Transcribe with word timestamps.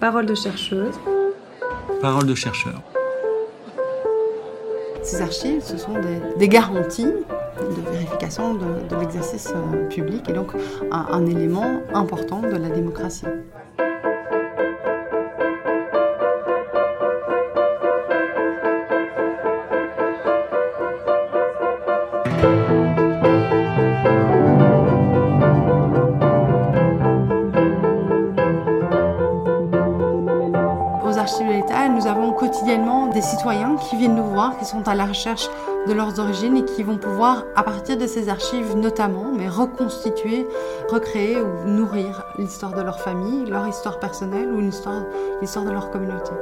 Parole 0.00 0.26
de 0.26 0.34
chercheuse. 0.34 0.94
Parole 2.00 2.26
de 2.26 2.34
chercheur. 2.36 2.80
Ces 5.02 5.20
archives, 5.20 5.62
ce 5.62 5.76
sont 5.76 5.94
des, 6.38 6.48
garanties 6.48 7.06
de 7.06 7.90
vérification 7.90 8.54
de, 8.54 8.96
l'exercice 9.00 9.48
euh, 9.48 9.88
public 9.88 10.28
et 10.28 10.32
donc 10.32 10.52
un 10.92 11.26
élément 11.26 11.80
important 11.94 12.42
de 12.42 12.56
la 12.56 12.68
démocratie. 12.68 13.26
Nous 31.86 32.08
avons 32.08 32.32
quotidiennement 32.32 33.06
des 33.06 33.22
citoyens 33.22 33.76
qui 33.76 33.96
viennent 33.96 34.16
nous 34.16 34.24
voir, 34.24 34.58
qui 34.58 34.64
sont 34.64 34.88
à 34.88 34.96
la 34.96 35.06
recherche 35.06 35.48
de 35.86 35.92
leurs 35.92 36.18
origines 36.18 36.56
et 36.56 36.64
qui 36.64 36.82
vont 36.82 36.98
pouvoir, 36.98 37.44
à 37.54 37.62
partir 37.62 37.96
de 37.96 38.06
ces 38.06 38.28
archives 38.28 38.76
notamment, 38.76 39.30
mais 39.32 39.48
reconstituer, 39.48 40.46
recréer 40.88 41.40
ou 41.40 41.68
nourrir 41.68 42.24
l'histoire 42.38 42.74
de 42.74 42.82
leur 42.82 43.00
famille, 43.00 43.48
leur 43.48 43.68
histoire 43.68 44.00
personnelle 44.00 44.50
ou 44.52 44.60
l'histoire 44.60 45.04
de 45.64 45.70
leur 45.70 45.90
communauté. 45.90 46.32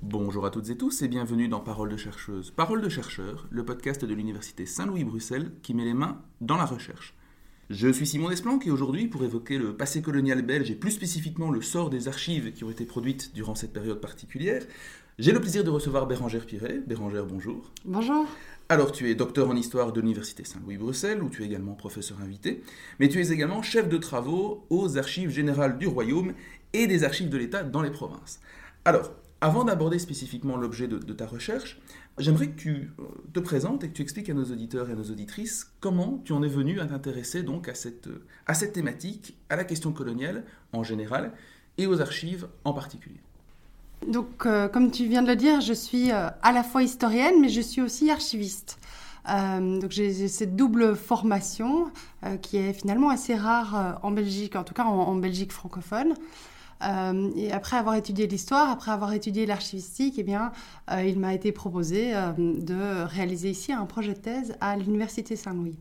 Bonjour 0.00 0.46
à 0.46 0.50
toutes 0.50 0.70
et 0.70 0.76
tous 0.76 1.02
et 1.02 1.08
bienvenue 1.08 1.48
dans 1.48 1.60
Parole 1.60 1.88
de 1.88 1.96
chercheuse. 1.96 2.52
Parole 2.52 2.82
de 2.82 2.88
chercheur, 2.88 3.46
le 3.50 3.64
podcast 3.64 4.04
de 4.04 4.14
l'Université 4.14 4.64
Saint-Louis-Bruxelles 4.64 5.50
qui 5.62 5.74
met 5.74 5.84
les 5.84 5.94
mains 5.94 6.18
dans 6.40 6.56
la 6.56 6.66
recherche. 6.66 7.16
Je 7.70 7.88
suis 7.88 8.06
Simon 8.06 8.28
Desplanques 8.28 8.66
et 8.66 8.70
aujourd'hui, 8.70 9.06
pour 9.06 9.24
évoquer 9.24 9.56
le 9.56 9.74
passé 9.74 10.02
colonial 10.02 10.42
belge 10.42 10.70
et 10.70 10.74
plus 10.74 10.90
spécifiquement 10.90 11.50
le 11.50 11.62
sort 11.62 11.88
des 11.88 12.08
archives 12.08 12.52
qui 12.52 12.62
ont 12.62 12.70
été 12.70 12.84
produites 12.84 13.34
durant 13.34 13.54
cette 13.54 13.72
période 13.72 14.02
particulière, 14.02 14.62
j'ai 15.18 15.32
le 15.32 15.40
plaisir 15.40 15.64
de 15.64 15.70
recevoir 15.70 16.06
Bérangère 16.06 16.44
Piret. 16.44 16.82
Bérangère, 16.86 17.24
bonjour. 17.24 17.72
Bonjour. 17.86 18.26
Alors, 18.68 18.92
tu 18.92 19.08
es 19.10 19.14
docteur 19.14 19.48
en 19.48 19.56
histoire 19.56 19.92
de 19.92 20.02
l'Université 20.02 20.44
Saint-Louis-Bruxelles, 20.44 21.22
où 21.22 21.30
tu 21.30 21.42
es 21.42 21.46
également 21.46 21.72
professeur 21.72 22.20
invité, 22.20 22.62
mais 23.00 23.08
tu 23.08 23.18
es 23.18 23.30
également 23.30 23.62
chef 23.62 23.88
de 23.88 23.96
travaux 23.96 24.66
aux 24.68 24.98
archives 24.98 25.30
générales 25.30 25.78
du 25.78 25.86
Royaume 25.86 26.34
et 26.74 26.86
des 26.86 27.02
archives 27.02 27.30
de 27.30 27.38
l'État 27.38 27.62
dans 27.62 27.80
les 27.80 27.90
provinces. 27.90 28.40
Alors, 28.84 29.10
avant 29.40 29.64
d'aborder 29.64 29.98
spécifiquement 29.98 30.56
l'objet 30.56 30.88
de, 30.88 31.12
ta 31.12 31.26
recherche, 31.26 31.78
j'aimerais 32.18 32.48
que 32.48 32.60
tu 32.60 32.92
euh, 32.98 33.02
te 33.32 33.40
présentes 33.40 33.84
et 33.84 33.88
que 33.88 33.94
tu 33.94 34.02
expliques 34.02 34.30
à 34.30 34.34
nos 34.34 34.44
auditeurs 34.44 34.88
et 34.88 34.92
à 34.92 34.96
nos 34.96 35.10
auditrices 35.10 35.72
comment 35.80 36.20
tu 36.24 36.32
en 36.32 36.42
es 36.42 36.48
venu 36.48 36.80
à 36.80 36.86
t'intéresser 36.86 37.42
donc 37.42 37.68
à 37.68 37.74
cette, 37.74 38.06
euh, 38.06 38.24
à 38.46 38.54
cette 38.54 38.72
thématique, 38.72 39.36
à 39.48 39.56
la 39.56 39.64
question 39.64 39.92
coloniale 39.92 40.44
en 40.72 40.82
général 40.82 41.32
et 41.78 41.86
aux 41.86 42.00
archives 42.00 42.46
en 42.64 42.72
particulier. 42.72 43.20
Donc, 44.06 44.46
euh, 44.46 44.68
comme 44.68 44.90
tu 44.90 45.06
viens 45.06 45.22
de 45.22 45.28
le 45.28 45.36
dire, 45.36 45.60
je 45.60 45.72
suis 45.72 46.10
à 46.10 46.52
la 46.52 46.62
fois 46.62 46.82
historienne, 46.82 47.40
mais 47.40 47.48
je 47.48 47.60
suis 47.60 47.80
aussi 47.80 48.10
archiviste. 48.10 48.78
donc 49.26 49.90
j'ai 49.90 50.28
cette 50.28 50.54
double 50.54 50.94
formation 50.94 51.90
qui 52.42 52.58
est 52.58 52.74
finalement 52.74 53.08
assez 53.08 53.34
rare 53.34 53.98
en 54.02 54.10
Belgique, 54.10 54.56
en 54.56 54.64
tout 54.64 54.74
cas 54.74 54.84
en 54.84 55.16
Belgique 55.16 55.52
francophone. 55.52 56.14
Euh, 56.84 57.30
et 57.36 57.52
après 57.52 57.76
avoir 57.76 57.94
étudié 57.94 58.26
l'histoire, 58.26 58.70
après 58.70 58.90
avoir 58.90 59.12
étudié 59.12 59.46
l'archivistique, 59.46 60.14
eh 60.18 60.22
bien, 60.22 60.52
euh, 60.90 61.02
il 61.02 61.18
m'a 61.18 61.34
été 61.34 61.52
proposé 61.52 62.14
euh, 62.14 62.32
de 62.36 63.04
réaliser 63.04 63.50
ici 63.50 63.72
un 63.72 63.86
projet 63.86 64.14
de 64.14 64.18
thèse 64.18 64.54
à 64.60 64.76
l'Université 64.76 65.36
Saint-Louis. 65.36 65.76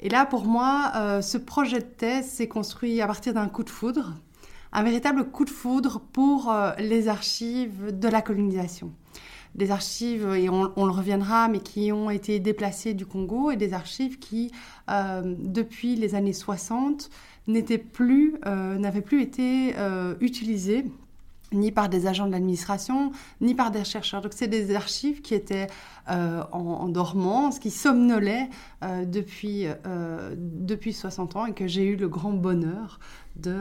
Et 0.00 0.08
là, 0.08 0.26
pour 0.26 0.46
moi, 0.46 1.20
ce 1.22 1.38
projet 1.38 1.78
de 1.78 1.84
thèse 1.84 2.26
s'est 2.26 2.48
construit 2.48 3.00
à 3.00 3.06
partir 3.06 3.34
d'un 3.34 3.46
coup 3.46 3.62
de 3.62 3.70
foudre, 3.70 4.14
un 4.72 4.82
véritable 4.82 5.30
coup 5.30 5.44
de 5.44 5.50
foudre 5.50 6.00
pour 6.12 6.52
les 6.76 7.06
archives 7.06 7.96
de 7.96 8.08
la 8.08 8.20
colonisation 8.20 8.90
des 9.54 9.70
archives, 9.70 10.26
et 10.34 10.48
on, 10.48 10.62
le 10.64 10.92
reviendra, 10.92 11.48
mais 11.48 11.60
qui 11.60 11.92
ont 11.92 12.10
été 12.10 12.40
déplacées 12.40 12.94
du 12.94 13.06
Congo, 13.06 13.50
et 13.50 13.56
des 13.56 13.74
archives 13.74 14.18
qui, 14.18 14.50
depuis 14.88 15.96
les 15.96 16.14
années 16.14 16.32
60, 16.32 17.10
n'était 17.46 17.78
plus, 17.78 18.34
euh, 18.46 18.78
n'avait 18.78 19.00
plus 19.00 19.22
été 19.22 19.74
euh, 19.76 20.14
utilisé 20.20 20.84
ni 21.52 21.70
par 21.70 21.90
des 21.90 22.06
agents 22.06 22.26
de 22.26 22.32
l'administration, 22.32 23.12
ni 23.42 23.54
par 23.54 23.70
des 23.70 23.84
chercheurs. 23.84 24.22
Donc 24.22 24.32
c'est 24.34 24.48
des 24.48 24.74
archives 24.74 25.20
qui 25.20 25.34
étaient 25.34 25.66
euh, 26.08 26.42
en, 26.50 26.88
dormance, 26.88 27.58
qui 27.58 27.70
somnolaient 27.70 28.48
depuis, 29.04 29.66
depuis 30.34 30.94
60 30.94 31.36
ans 31.36 31.44
et 31.44 31.52
que 31.52 31.66
j'ai 31.66 31.84
eu 31.84 31.96
le 31.96 32.08
grand 32.08 32.32
bonheur 32.32 33.00
de, 33.36 33.54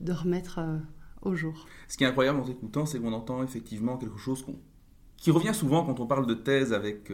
de 0.00 0.12
remettre 0.12 0.58
au 1.22 1.36
jour. 1.36 1.66
Ce 1.86 1.96
qui 1.96 2.02
est 2.02 2.08
incroyable 2.08 2.40
en 2.40 2.42
t'écoutant, 2.42 2.86
c'est 2.86 2.98
qu'on 2.98 3.12
entend 3.12 3.44
effectivement 3.44 3.98
quelque 3.98 4.18
chose 4.18 4.44
qui 5.18 5.30
revient 5.30 5.54
souvent 5.54 5.84
quand 5.84 6.00
on 6.00 6.06
parle 6.06 6.26
de 6.26 6.34
thèse 6.34 6.72
avec 6.72 7.10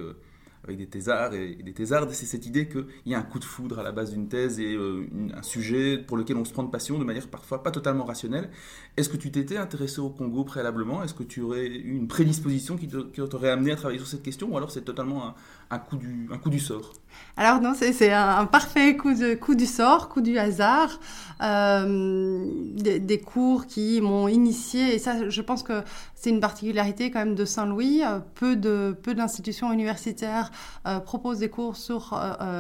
avec 0.65 0.78
des 0.78 0.87
thésards 0.87 1.34
et, 1.34 1.56
des 1.56 1.72
thésardes, 1.72 2.10
c'est 2.12 2.26
cette 2.26 2.47
idée 2.47 2.69
qu'il 2.69 2.87
y 3.06 3.15
a 3.15 3.19
un 3.19 3.22
coup 3.22 3.38
de 3.38 3.44
foudre 3.44 3.78
à 3.78 3.82
la 3.82 3.92
base 3.92 4.12
d'une 4.12 4.28
thèse 4.28 4.59
et 4.59 4.75
euh, 4.75 5.06
un 5.37 5.42
sujet 5.42 5.98
pour 5.98 6.16
lequel 6.16 6.37
on 6.37 6.44
se 6.44 6.53
prend 6.53 6.62
de 6.62 6.70
passion 6.70 6.98
de 6.98 7.04
manière 7.04 7.28
parfois 7.28 7.62
pas 7.62 7.70
totalement 7.70 8.04
rationnelle. 8.04 8.48
Est-ce 8.97 9.09
que 9.09 9.16
tu 9.16 9.31
t'étais 9.31 9.59
intéressé 9.59 10.00
au 10.00 10.09
Congo 10.09 10.44
préalablement? 10.44 11.03
Est-ce 11.03 11.15
que 11.15 11.22
tu 11.22 11.42
aurais 11.42 11.66
eu 11.66 11.97
une 11.97 12.09
prédisposition 12.09 12.76
qui 12.76 12.88
t'aurait 12.88 13.50
amené 13.50 13.72
à 13.72 13.76
travailler 13.76 13.98
sur 13.98 14.09
cette 14.09 14.22
question? 14.22 14.53
Ou 14.53 14.56
alors 14.56 14.71
c'est 14.71 14.82
totalement 14.82 15.34
un, 15.71 15.78
coup 15.78 15.97
du, 15.97 16.28
un 16.32 16.38
coup 16.38 16.50
du 16.50 16.60
sort? 16.60 16.94
Alors 17.36 17.60
non, 17.60 17.75
c'est 17.75 18.12
un, 18.12 18.47
parfait 18.47 18.97
coup, 18.97 19.12
de, 19.12 19.34
coup 19.34 19.54
du 19.54 19.66
sort, 19.66 20.09
coup 20.09 20.21
du 20.21 20.38
hasard, 20.38 20.98
euh, 21.42 22.47
des, 22.75 23.21
cours 23.21 23.66
qui 23.66 24.00
m'ont 24.00 24.28
initié, 24.28 24.94
et 24.94 24.98
ça 24.98 25.28
je 25.28 25.42
pense 25.42 25.62
que 25.62 25.82
c'est 26.24 26.30
une 26.30 26.40
particularité 26.40 27.10
quand 27.10 27.20
même 27.20 27.34
de 27.34 27.44
Saint-Louis, 27.44 28.02
euh, 28.02 28.18
peu 28.34 28.56
de 28.56 28.96
peu 29.02 29.14
d'institutions 29.14 29.72
universitaires 29.72 30.50
euh, 30.86 30.98
proposent 30.98 31.38
des 31.38 31.50
cours 31.50 31.76
sur 31.76 32.18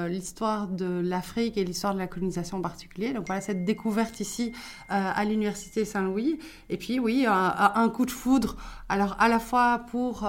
l'histoire 0.08 0.68
de 0.68 1.00
l'Afrique 1.02 1.56
et 1.56 1.64
l'histoire 1.64 1.94
de 1.94 1.98
la 1.98 2.06
colonisation 2.06 2.58
en 2.58 2.62
particulier, 2.62 3.12
donc 3.12 3.26
voilà 3.26 3.40
cette 3.40 3.64
découverte 3.64 4.20
ici 4.20 4.52
à 4.88 5.24
l'université 5.24 5.84
Saint-Louis, 5.84 6.38
et 6.68 6.76
puis 6.76 6.98
oui, 6.98 7.24
un, 7.26 7.72
un, 7.74 7.88
coup 7.88 8.06
de 8.06 8.10
foudre, 8.10 8.56
alors 8.88 9.16
à 9.18 9.28
la 9.28 9.38
fois 9.38 9.84
pour 9.90 10.24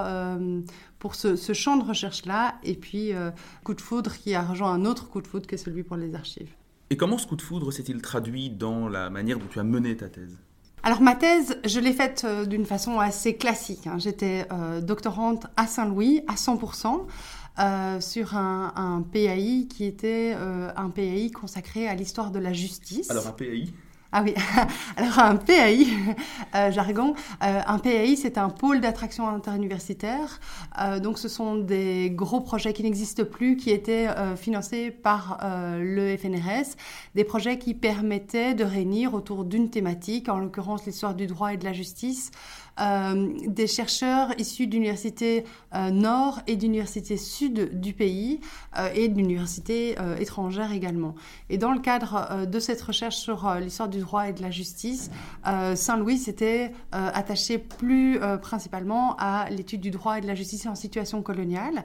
pour 1.05 1.13
ce, 1.13 1.53
champ 1.53 1.77
de 1.77 1.83
recherche-là, 1.83 2.55
et 2.63 2.73
puis 2.73 3.13
euh, 3.13 3.29
coup 3.63 3.75
de 3.75 3.81
foudre 3.81 4.11
qui 4.17 4.33
a 4.33 4.41
rejoint 4.41 4.73
un 4.73 4.85
autre 4.85 5.07
coup 5.07 5.21
de 5.21 5.27
foudre 5.27 5.45
que 5.45 5.55
celui 5.55 5.83
pour 5.83 5.97
les 5.97 6.15
archives. 6.15 6.49
Et 6.89 6.97
comment 6.97 7.19
ce 7.19 7.27
coup 7.27 7.35
de 7.35 7.43
foudre 7.43 7.71
s'est-il 7.71 8.01
traduit 8.01 8.49
dans 8.49 8.87
la 8.87 9.11
manière 9.11 9.37
dont 9.37 9.45
tu 9.47 9.59
as 9.59 9.63
mené 9.63 9.95
ta 9.95 10.09
thèse? 10.09 10.39
Alors 10.85 11.01
ma 11.01 11.15
thèse, 11.15 11.59
je 11.65 11.79
l'ai 11.81 11.91
faite 11.91 12.23
euh, 12.25 12.45
d'une 12.45 12.65
façon 12.65 12.99
assez 12.99 13.35
classique. 13.35 13.87
Hein. 13.87 13.97
J'étais 13.97 14.45
euh, 14.53 14.79
doctorante 14.79 15.47
à 15.57 15.67
Saint-Louis 15.67 16.21
à 16.27 16.35
100%. 16.35 18.01
sur 18.01 18.35
un, 18.35 18.71
un, 18.75 19.01
PAI 19.01 19.67
qui 19.69 19.83
était 19.85 20.33
un 20.33 20.89
PAI 20.89 21.31
consacré 21.31 21.87
à 21.87 21.95
l'histoire 21.95 22.31
de 22.31 22.39
la 22.39 22.53
justice. 22.53 23.09
Alors 23.09 23.27
un 23.27 23.31
PAI 23.31 23.73
ah 24.17 24.21
oui, 24.23 24.33
alors 24.95 25.19
un 25.19 25.35
PAI, 25.35 25.87
euh, 26.55 26.71
jargon, 26.71 27.15
euh, 27.43 27.61
un 27.67 27.79
PAI 27.79 28.15
c'est 28.15 28.37
un 28.37 28.47
pôle 28.47 28.79
d'attraction 28.79 29.27
interuniversitaire. 29.27 30.39
Euh, 30.81 31.01
donc 31.01 31.19
ce 31.19 31.27
sont 31.27 31.55
des 31.55 32.11
gros 32.11 32.39
projets 32.39 32.71
qui 32.71 32.83
n'existent 32.83 33.25
plus, 33.25 33.57
qui 33.57 33.71
étaient 33.71 34.07
financés 34.37 34.89
par 34.89 35.39
le 35.43 36.15
FNRS, 36.15 36.77
des 37.13 37.25
projets 37.25 37.59
qui 37.59 37.73
permettaient 37.73 38.53
de 38.53 38.63
réunir 38.63 39.13
autour 39.13 39.43
d'une 39.43 39.69
thématique, 39.69 40.29
en 40.29 40.39
l'occurrence 40.39 40.85
l'histoire 40.85 41.13
du 41.13 41.27
droit 41.27 41.53
et 41.53 41.57
de 41.57 41.65
la 41.65 41.73
justice, 41.73 42.31
des 42.77 43.67
chercheurs 43.67 44.37
issus 44.37 44.67
d'universités 44.67 45.45
euh, 45.73 45.91
nord 45.91 46.41
et 46.47 46.55
d'universités 46.55 47.17
sud 47.17 47.79
du 47.79 47.93
pays 47.93 48.41
euh, 48.77 48.89
et 48.93 49.07
d'universités 49.07 49.95
étrangères 50.19 50.71
également. 50.71 51.15
Et 51.49 51.57
dans 51.57 51.71
le 51.71 51.79
cadre 51.79 52.45
de 52.45 52.59
cette 52.59 52.81
recherche 52.81 53.15
sur 53.15 53.53
l'histoire 53.55 53.89
du 53.89 53.99
droit 53.99 54.27
et 54.27 54.33
de 54.33 54.41
la 54.41 54.51
justice, 54.51 55.09
Saint-Louis 55.43 56.17
s'était 56.17 56.71
attaché 56.91 57.57
plus 57.57 58.19
principalement 58.41 59.15
à 59.17 59.49
l'étude 59.49 59.81
du 59.81 59.91
droit 59.91 60.17
et 60.17 60.21
de 60.21 60.27
la 60.27 60.35
justice 60.35 60.65
en 60.65 60.75
situation 60.75 61.21
coloniale. 61.21 61.83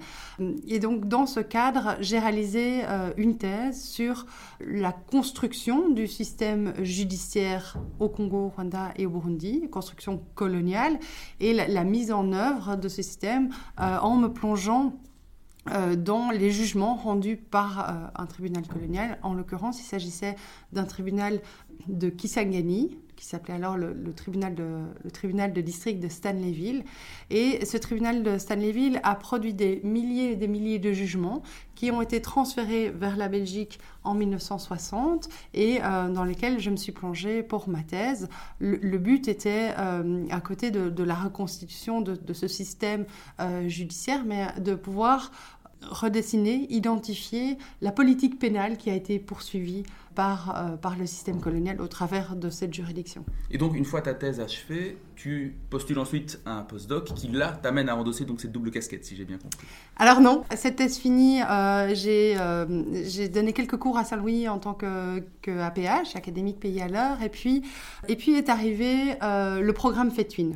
Et 0.67 0.79
donc 0.79 1.09
dans 1.09 1.27
ce 1.27 1.41
cadre, 1.41 1.97
j'ai 2.01 2.19
réalisé 2.19 2.83
une 3.17 3.37
thèse 3.37 3.83
sur 3.83 4.27
la 4.61 4.93
construction 4.93 5.89
du 5.91 6.07
système 6.07 6.75
judiciaire 6.83 7.77
au 7.99 8.09
Congo, 8.09 8.53
Rwanda 8.55 8.93
et 8.97 9.07
au 9.07 9.11
Burundi, 9.11 9.69
construction 9.71 10.23
coloniale 10.35 10.80
et 11.41 11.53
la, 11.53 11.85
mise 11.85 12.13
en 12.13 12.33
œuvre 12.33 12.77
de 12.77 12.89
ce 12.89 13.03
système 13.03 13.51
euh, 13.81 13.99
en 13.99 14.17
me 14.17 14.29
plongeant 14.29 14.95
euh, 15.71 15.95
dans 15.95 16.31
les 16.31 16.51
jugements 16.51 16.95
rendus 16.95 17.37
par 17.37 17.81
euh, 17.81 18.07
un 18.15 18.27
tribunal 18.27 18.67
colonial. 18.67 19.19
En 19.23 19.35
l'occurrence, 19.35 19.79
il 19.81 19.85
s'agissait 19.85 20.37
d'un 20.73 20.85
tribunal 20.85 21.41
de 21.87 22.09
Kisangani, 22.09 22.97
qui 23.21 23.27
s'appelait 23.27 23.53
alors 23.53 23.77
le, 23.77 23.95
tribunal 24.15 24.55
de, 24.55 24.65
le 25.05 25.11
tribunal 25.11 25.53
de 25.53 25.61
district 25.61 26.01
de 26.01 26.09
Stanleyville. 26.09 26.85
Et 27.29 27.67
ce 27.67 27.77
tribunal 27.77 28.23
de 28.23 28.39
Stanleyville 28.39 28.99
a 29.03 29.15
produit 29.15 29.53
des 29.53 29.83
milliers 29.85 30.33
et 30.33 30.37
des 30.37 30.49
milliers 30.49 30.79
de 30.79 30.93
jugements 30.93 31.43
qui 31.75 31.91
ont 31.91 32.01
été 32.01 32.23
transférés 32.23 32.89
vers 32.89 33.19
la 33.19 33.29
Belgique 33.29 33.79
en 34.05 34.15
1960 34.15 35.29
et 35.53 35.81
euh, 35.83 36.09
dans 36.09 36.25
lesquels 36.25 36.61
je 36.61 36.71
me 36.71 36.77
suis 36.77 36.93
plongée 36.93 37.43
pour 37.43 37.69
ma 37.69 37.83
thèse. 37.83 38.29
Le, 38.59 38.97
but 38.97 39.29
était, 39.29 39.75
euh, 39.79 40.27
à 40.31 40.41
côté 40.41 40.71
de, 40.71 41.03
la 41.03 41.15
reconstitution 41.15 42.01
de, 42.01 42.33
ce 42.33 42.49
système 42.49 43.05
euh, 43.41 43.69
judiciaire, 43.69 44.25
mais 44.25 44.47
de 44.59 44.75
pouvoir 44.75 45.31
redessiner, 45.83 46.67
identifier 46.71 47.59
la 47.81 47.93
politique 47.93 48.39
pénale 48.39 48.77
qui 48.77 48.91
a 48.91 48.95
été 48.95 49.19
poursuivie 49.19 49.85
par, 50.15 50.55
euh, 50.57 50.77
par 50.77 50.97
le 50.97 51.07
système 51.07 51.41
colonial 51.41 51.81
au 51.81 51.87
travers 51.87 52.37
de 52.37 52.51
cette 52.51 52.75
juridiction. 52.75 53.25
Et 53.51 53.59
donc, 53.59 53.77
une 53.77 53.85
fois 53.85 54.03
ta 54.03 54.13
thèse 54.13 54.41
achevée, 54.41 54.99
tu 55.15 55.57
postules 55.71 55.99
ensuite 55.99 56.41
à 56.45 56.53
un 56.53 56.63
postdoc 56.63 57.15
qui, 57.15 57.29
là, 57.29 57.53
t'amène 57.53 57.89
à 57.89 57.97
endosser 57.97 58.25
donc 58.25 58.41
cette 58.41 58.53
double 58.53 58.71
casquette, 58.71 59.05
si 59.05 59.17
j'ai 59.17 59.25
bien 59.25 59.39
compris. 59.39 59.67
Alors 59.97 60.21
non, 60.21 60.45
cette 60.57 60.77
thèse 60.77 60.99
finie, 60.99 61.41
euh, 61.43 61.95
euh, 62.07 62.85
j'ai 63.07 63.29
donné 63.29 63.53
quelques 63.53 63.77
cours 63.77 63.99
à 63.99 64.05
Saint-Louis 64.05 64.49
en 64.49 64.59
tant 64.59 64.75
que, 64.75 65.23
que 65.43 65.59
APH, 65.59 66.17
académique 66.17 66.59
payé 66.59 66.83
à 66.83 66.89
l'heure, 66.89 67.23
et 67.23 67.29
puis, 67.29 67.63
et 68.09 68.17
puis 68.17 68.33
est 68.33 68.49
arrivé 68.49 69.15
le 69.23 69.73
programme 69.73 70.11
FETWIN. 70.11 70.53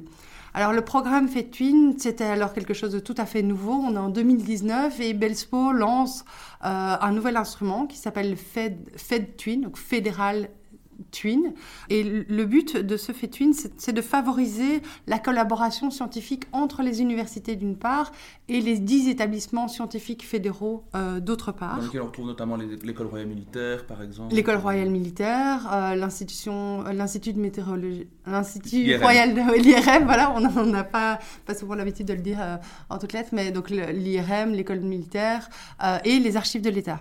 Alors 0.57 0.73
le 0.73 0.83
programme 0.83 1.29
FedTwin, 1.29 1.99
c'était 1.99 2.23
alors 2.23 2.53
quelque 2.53 2.75
chose 2.75 2.93
de 2.93 3.01
tout 3.01 3.17
à 3.19 3.27
fait 3.27 3.43
nouveau. 3.43 3.73
On 3.73 3.97
est 3.97 3.99
en 3.99 4.09
2019 4.09 5.01
et 5.01 5.13
Belspo 5.13 5.73
lance 5.73 6.25
euh, 6.65 6.97
un 7.01 7.11
nouvel 7.11 7.37
instrument 7.37 7.87
qui 7.87 7.97
s'appelle 7.97 8.37
Fed, 8.37 8.77
FedTwin, 8.97 9.63
donc 9.63 9.77
Fédéral 9.77 10.49
Twin. 11.13 11.55
Et 11.91 12.03
le 12.03 12.45
but 12.45 12.77
de 12.77 12.97
ce 12.97 13.13
fait 13.13 13.29
Twin, 13.29 13.53
c'est 13.53 13.93
de 13.93 14.03
favoriser 14.03 14.83
la 15.07 15.19
collaboration 15.19 15.91
scientifique 15.91 16.45
entre 16.53 16.83
les 16.83 17.01
universités 17.01 17.57
d'une 17.57 17.77
part 17.77 18.13
et 18.49 18.61
les 18.61 18.79
dix 18.79 19.09
établissements 19.09 19.69
scientifiques 19.69 20.25
fédéraux 20.25 20.85
euh, 20.95 21.21
d'autre 21.21 21.53
part. 21.53 21.79
Dans 21.79 21.85
lesquels 21.85 22.03
on 22.03 22.07
retrouve 22.07 22.27
notamment 22.27 22.57
l'école 22.57 23.07
royale 23.07 23.29
militaire, 23.29 23.87
par 23.87 24.03
exemple. 24.03 24.35
L'école 24.35 24.57
royale 24.57 24.91
militaire, 24.91 25.73
euh, 25.73 25.95
l'institution, 25.95 26.87
euh, 26.87 26.93
l'institut 26.93 27.33
de 27.33 27.41
météorologie, 27.41 28.09
l'institut 28.27 28.97
royal 28.97 29.35
de 29.35 29.63
l'IRM. 29.63 30.05
Voilà, 30.15 30.35
on 30.35 30.67
n'a 30.67 30.85
pas, 30.85 31.19
pas 31.47 31.55
souvent 31.55 31.75
l'habitude 31.75 32.07
de 32.07 32.13
le 32.13 32.21
dire 32.21 32.39
en 32.91 32.99
toutes 32.99 33.13
lettres, 33.13 33.31
mais 33.33 33.51
donc 33.51 33.71
l'IRM, 33.71 34.53
l'école 34.53 34.81
militaire 34.81 35.49
et 36.05 36.19
les 36.19 36.37
archives 36.37 36.63
de 36.63 36.71
l'État. 36.71 37.01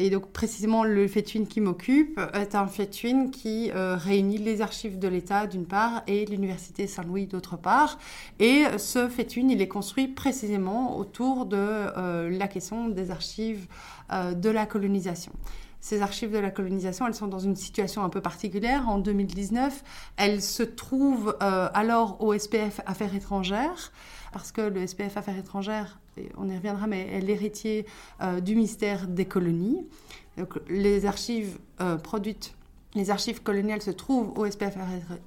Et 0.00 0.08
donc 0.08 0.28
précisément 0.28 0.82
le 0.82 1.06
FETUIN 1.06 1.44
qui 1.44 1.60
m'occupe 1.60 2.18
est 2.32 2.54
un 2.54 2.66
FETUIN 2.66 3.28
qui 3.28 3.70
euh, 3.70 3.96
réunit 3.96 4.38
les 4.38 4.62
archives 4.62 4.98
de 4.98 5.06
l'État 5.06 5.46
d'une 5.46 5.66
part 5.66 6.02
et 6.06 6.24
l'Université 6.24 6.86
Saint-Louis 6.86 7.26
d'autre 7.26 7.58
part. 7.58 7.98
Et 8.38 8.64
ce 8.78 9.08
FETUIN, 9.08 9.50
il 9.50 9.60
est 9.60 9.68
construit 9.68 10.08
précisément 10.08 10.96
autour 10.96 11.44
de 11.44 11.58
euh, 11.58 12.30
la 12.30 12.48
question 12.48 12.88
des 12.88 13.10
archives 13.10 13.66
euh, 14.10 14.32
de 14.32 14.48
la 14.48 14.64
colonisation. 14.64 15.32
Ces 15.80 16.02
archives 16.02 16.30
de 16.30 16.38
la 16.38 16.50
colonisation, 16.50 17.06
elles 17.06 17.14
sont 17.14 17.26
dans 17.26 17.38
une 17.38 17.56
situation 17.56 18.04
un 18.04 18.10
peu 18.10 18.20
particulière. 18.20 18.88
En 18.88 18.98
2019, 18.98 19.82
elles 20.16 20.42
se 20.42 20.62
trouvent 20.62 21.36
alors 21.40 22.22
au 22.22 22.36
SPF 22.36 22.80
Affaires 22.86 23.14
étrangères, 23.14 23.92
parce 24.32 24.52
que 24.52 24.60
le 24.60 24.86
SPF 24.86 25.16
Affaires 25.16 25.38
étrangères 25.38 25.98
on 26.36 26.48
y 26.48 26.56
reviendra, 26.56 26.86
mais 26.86 27.06
est 27.08 27.20
l'héritier 27.20 27.86
euh, 28.22 28.40
du 28.40 28.54
mystère 28.56 29.06
des 29.06 29.26
colonies. 29.26 29.86
les 30.68 31.06
archives 31.06 31.58
euh, 31.80 31.96
produites 31.96 32.54
les 32.94 33.10
archives 33.10 33.40
coloniales 33.40 33.82
se 33.82 33.92
trouvent 33.92 34.36
au 34.36 34.50
SPF 34.50 34.74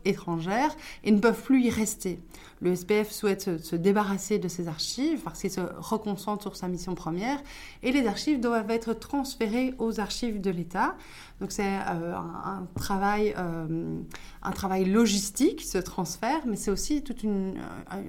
étrangères 0.03 0.75
et 1.05 1.11
ne 1.11 1.19
peuvent 1.19 1.41
plus 1.41 1.63
y 1.63 1.69
rester. 1.69 2.19
Le 2.63 2.73
SPF 2.77 3.11
souhaite 3.11 3.61
se, 3.61 3.75
débarrasser 3.75 4.39
de 4.39 4.47
ces 4.47 4.69
archives 4.69 5.19
parce 5.19 5.41
qu'il 5.41 5.51
se 5.51 5.59
reconcentre 5.59 6.43
sur 6.43 6.55
sa 6.55 6.69
mission 6.69 6.95
première 6.95 7.37
et 7.83 7.91
les 7.91 8.07
archives 8.07 8.39
doivent 8.39 8.71
être 8.71 8.93
transférées 8.93 9.73
aux 9.79 9.99
archives 9.99 10.39
de 10.39 10.49
l'État. 10.49 10.95
Donc 11.41 11.51
c'est 11.51 11.65
euh, 11.65 12.15
un, 12.15 12.65
travail, 12.75 13.35
euh, 13.37 13.99
un 14.43 14.51
travail 14.51 14.85
logistique, 14.85 15.61
ce 15.61 15.77
transfert, 15.77 16.39
mais 16.45 16.55
c'est 16.55 16.71
aussi 16.71 17.03
tout 17.03 17.15
euh, 17.25 17.53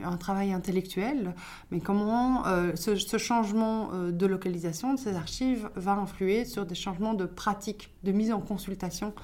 un 0.05 0.17
travail 0.19 0.53
intellectuel. 0.53 1.35
Mais 1.73 1.81
comment 1.81 2.45
ce, 2.77 2.95
ce, 2.95 3.19
changement 3.19 3.91
de 3.93 4.27
localisation 4.27 4.95
de 4.95 5.01
ces 5.01 5.17
archives 5.17 5.69
va 5.75 5.95
influer 5.95 6.45
sur 6.45 6.65
des 6.65 6.77
changements 6.77 7.15
de 7.15 7.25
pratiques, 7.25 7.91
de 8.05 8.13
mise 8.13 8.33
en 8.33 8.41
consultation 8.41 9.15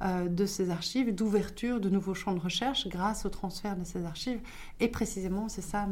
de 0.00 0.46
ces 0.46 0.70
archives, 0.70 1.14
d'ouverture 1.14 1.80
de 1.80 1.90
nouveaux 1.90 2.14
champs 2.14 2.34
de 2.34 2.40
recherche 2.40 2.88
grâce 2.88 3.26
au 3.26 3.28
transfert 3.28 3.76
de 3.76 3.84
ces 3.84 4.04
archives. 4.04 4.40
Et 4.80 4.88
précisément, 4.88 5.48
c'est 5.48 5.62
ça 5.62 5.86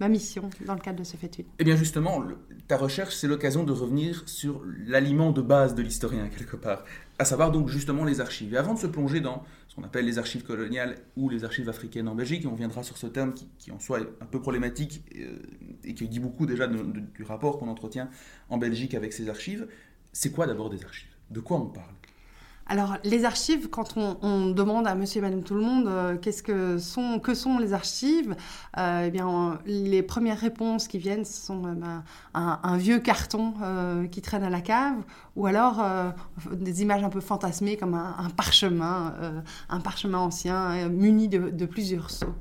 ma 0.00 0.08
mission 0.08 0.50
dans 0.66 0.74
le 0.74 0.80
cadre 0.80 0.98
de 0.98 1.04
ce 1.04 1.16
fait 1.16 1.26
étude. 1.26 1.46
Eh 1.58 1.64
bien 1.64 1.76
justement, 1.76 2.22
ta 2.68 2.76
recherche, 2.76 3.14
c'est 3.14 3.28
l'occasion 3.28 3.64
de 3.64 3.72
revenir 3.72 4.22
sur 4.26 4.62
l'aliment 4.86 5.32
de 5.32 5.42
base 5.42 5.74
de 5.74 5.82
l'historien, 5.82 6.28
quelque 6.28 6.56
part, 6.56 6.84
à 7.18 7.24
savoir 7.24 7.52
donc 7.52 7.68
justement 7.68 8.04
les 8.04 8.20
archives. 8.20 8.52
Et 8.54 8.56
avant 8.56 8.74
de 8.74 8.78
se 8.78 8.86
plonger 8.86 9.20
dans 9.20 9.44
ce 9.68 9.76
qu'on 9.76 9.82
appelle 9.82 10.04
les 10.04 10.18
archives 10.18 10.44
coloniales 10.44 10.96
ou 11.16 11.28
les 11.28 11.44
archives 11.44 11.68
africaines 11.68 12.08
en 12.08 12.14
Belgique, 12.14 12.44
et 12.44 12.46
on 12.46 12.54
viendra 12.54 12.82
sur 12.82 12.96
ce 12.98 13.06
terme 13.06 13.34
qui, 13.58 13.70
en 13.70 13.78
soi 13.78 14.00
est 14.00 14.08
un 14.20 14.26
peu 14.26 14.40
problématique 14.40 15.04
euh, 15.16 15.38
et 15.84 15.94
qui 15.94 16.08
dit 16.08 16.20
beaucoup 16.20 16.46
déjà 16.46 16.66
du 16.66 17.24
rapport 17.24 17.58
qu'on 17.58 17.68
entretient 17.68 18.08
en 18.50 18.58
Belgique 18.58 18.94
avec 18.94 19.12
ces 19.12 19.28
archives, 19.28 19.66
c'est 20.12 20.30
quoi 20.30 20.46
d'abord 20.46 20.70
des 20.70 20.84
archives? 20.84 21.08
De 21.30 21.40
quoi 21.40 21.58
on 21.58 21.66
parle? 21.66 21.94
Alors, 22.66 22.96
les 23.04 23.26
archives, 23.26 23.68
quand 23.68 23.96
on, 23.96 24.46
demande 24.50 24.86
à 24.86 24.94
monsieur 24.94 25.18
et 25.18 25.22
madame 25.22 25.42
tout 25.42 25.54
le 25.54 25.60
monde 25.60 25.86
euh, 25.86 26.16
qu'est-ce 26.16 26.42
que 26.42 26.78
sont, 26.78 27.18
que 27.18 27.34
sont 27.34 27.58
les 27.58 27.74
archives, 27.74 28.34
euh, 28.78 29.04
eh 29.06 29.10
bien, 29.10 29.58
les 29.66 30.02
premières 30.02 30.38
réponses 30.38 30.88
qui 30.88 30.98
viennent, 30.98 31.26
sont 31.26 31.66
euh, 31.66 31.72
ben, 31.72 32.04
un, 32.32 32.76
vieux 32.78 32.98
carton 33.00 33.54
qui 34.10 34.22
traîne 34.22 34.44
à 34.44 34.50
la 34.50 34.60
cave, 34.60 34.96
ou 35.36 35.46
alors 35.46 35.84
des 36.50 36.82
images 36.82 37.04
un 37.04 37.10
peu 37.10 37.20
fantasmées 37.20 37.76
comme 37.76 37.94
un, 37.94 38.30
parchemin, 38.36 39.14
un 39.68 39.80
parchemin 39.80 40.18
ancien 40.18 40.88
muni 40.88 41.28
de, 41.28 41.66
plusieurs 41.66 42.10
seaux. 42.10 42.34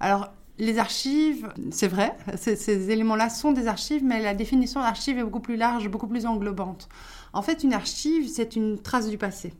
Alors, 0.00 0.32
les 0.58 0.78
archives, 0.78 1.52
c'est 1.70 1.88
vrai, 1.88 2.16
ces 2.36 2.90
éléments-là 2.90 3.28
sont 3.28 3.52
des 3.52 3.66
archives, 3.66 4.02
mais 4.02 4.22
la 4.22 4.34
définition 4.34 4.80
d'archive 4.80 5.18
est 5.18 5.22
beaucoup 5.22 5.40
plus 5.40 5.56
large, 5.56 5.88
beaucoup 5.88 6.08
plus 6.08 6.26
englobante. 6.26 6.88
En 7.32 7.42
fait, 7.42 7.62
une 7.62 7.74
archive, 7.74 8.28
c'est 8.28 8.56
une 8.56 8.78
trace 8.78 9.08
du 9.08 9.18
passé. 9.18 9.52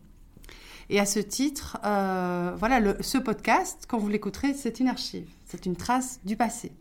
Et 0.89 1.01
à 1.01 1.07
ce 1.07 1.19
titre, 1.19 1.79
euh, 1.85 2.53
voilà, 2.57 2.81
ce 3.01 3.19
podcast, 3.19 3.87
quand 3.89 3.99
vous 3.99 4.09
l'écouterez, 4.09 4.55
c'est 4.55 4.79
une 4.79 4.89
archive, 4.89 5.29
c'est 5.45 5.67
une 5.67 5.75
trace 5.75 6.21
du 6.25 6.37
passé. 6.37 6.73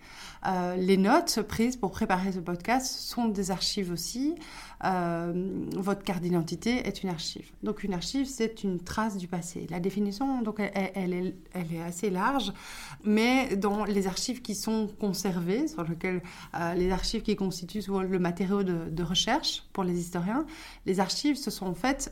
Euh, 0.46 0.75
les 0.75 0.98
notes 0.98 1.42
prises 1.42 1.75
pour 1.75 1.92
préparer 1.92 2.31
ce 2.31 2.40
podcast 2.40 2.86
sont 2.86 3.25
des 3.25 3.50
archives 3.50 3.92
aussi. 3.92 4.36
Euh, 4.85 5.33
votre 5.75 6.04
carte 6.04 6.21
d'identité 6.21 6.87
est 6.87 7.01
une 7.01 7.09
archive. 7.09 7.49
Donc 7.63 7.83
une 7.83 7.94
archive, 7.94 8.27
c'est 8.27 8.63
une 8.63 8.80
trace 8.80 9.18
du 9.18 9.27
passé. 9.27 9.65
La 9.69 9.80
définition, 9.80 10.42
donc, 10.42 10.59
elle, 10.59 11.13
est, 11.13 11.33
assez 11.85 12.09
large, 12.09 12.54
mais 13.04 13.56
dans 13.56 13.85
les 13.85 14.06
archives 14.07 14.42
qui 14.42 14.54
sont 14.54 14.87
conservées, 14.99 15.68
sur 15.68 15.83
lesquelles 15.83 16.21
euh, 16.54 16.73
les 16.75 16.92
archives 16.92 17.23
qui 17.23 17.35
constituent 17.35 17.83
le 17.87 18.19
matériau 18.19 18.63
de, 18.63 19.04
recherche 19.04 19.63
pour 19.73 19.83
les 19.83 19.99
historiens, 19.99 20.45
les 20.85 20.99
archives, 20.99 21.35
ce 21.35 21.51
sont 21.51 21.68
en 21.68 21.75
fait 21.75 22.11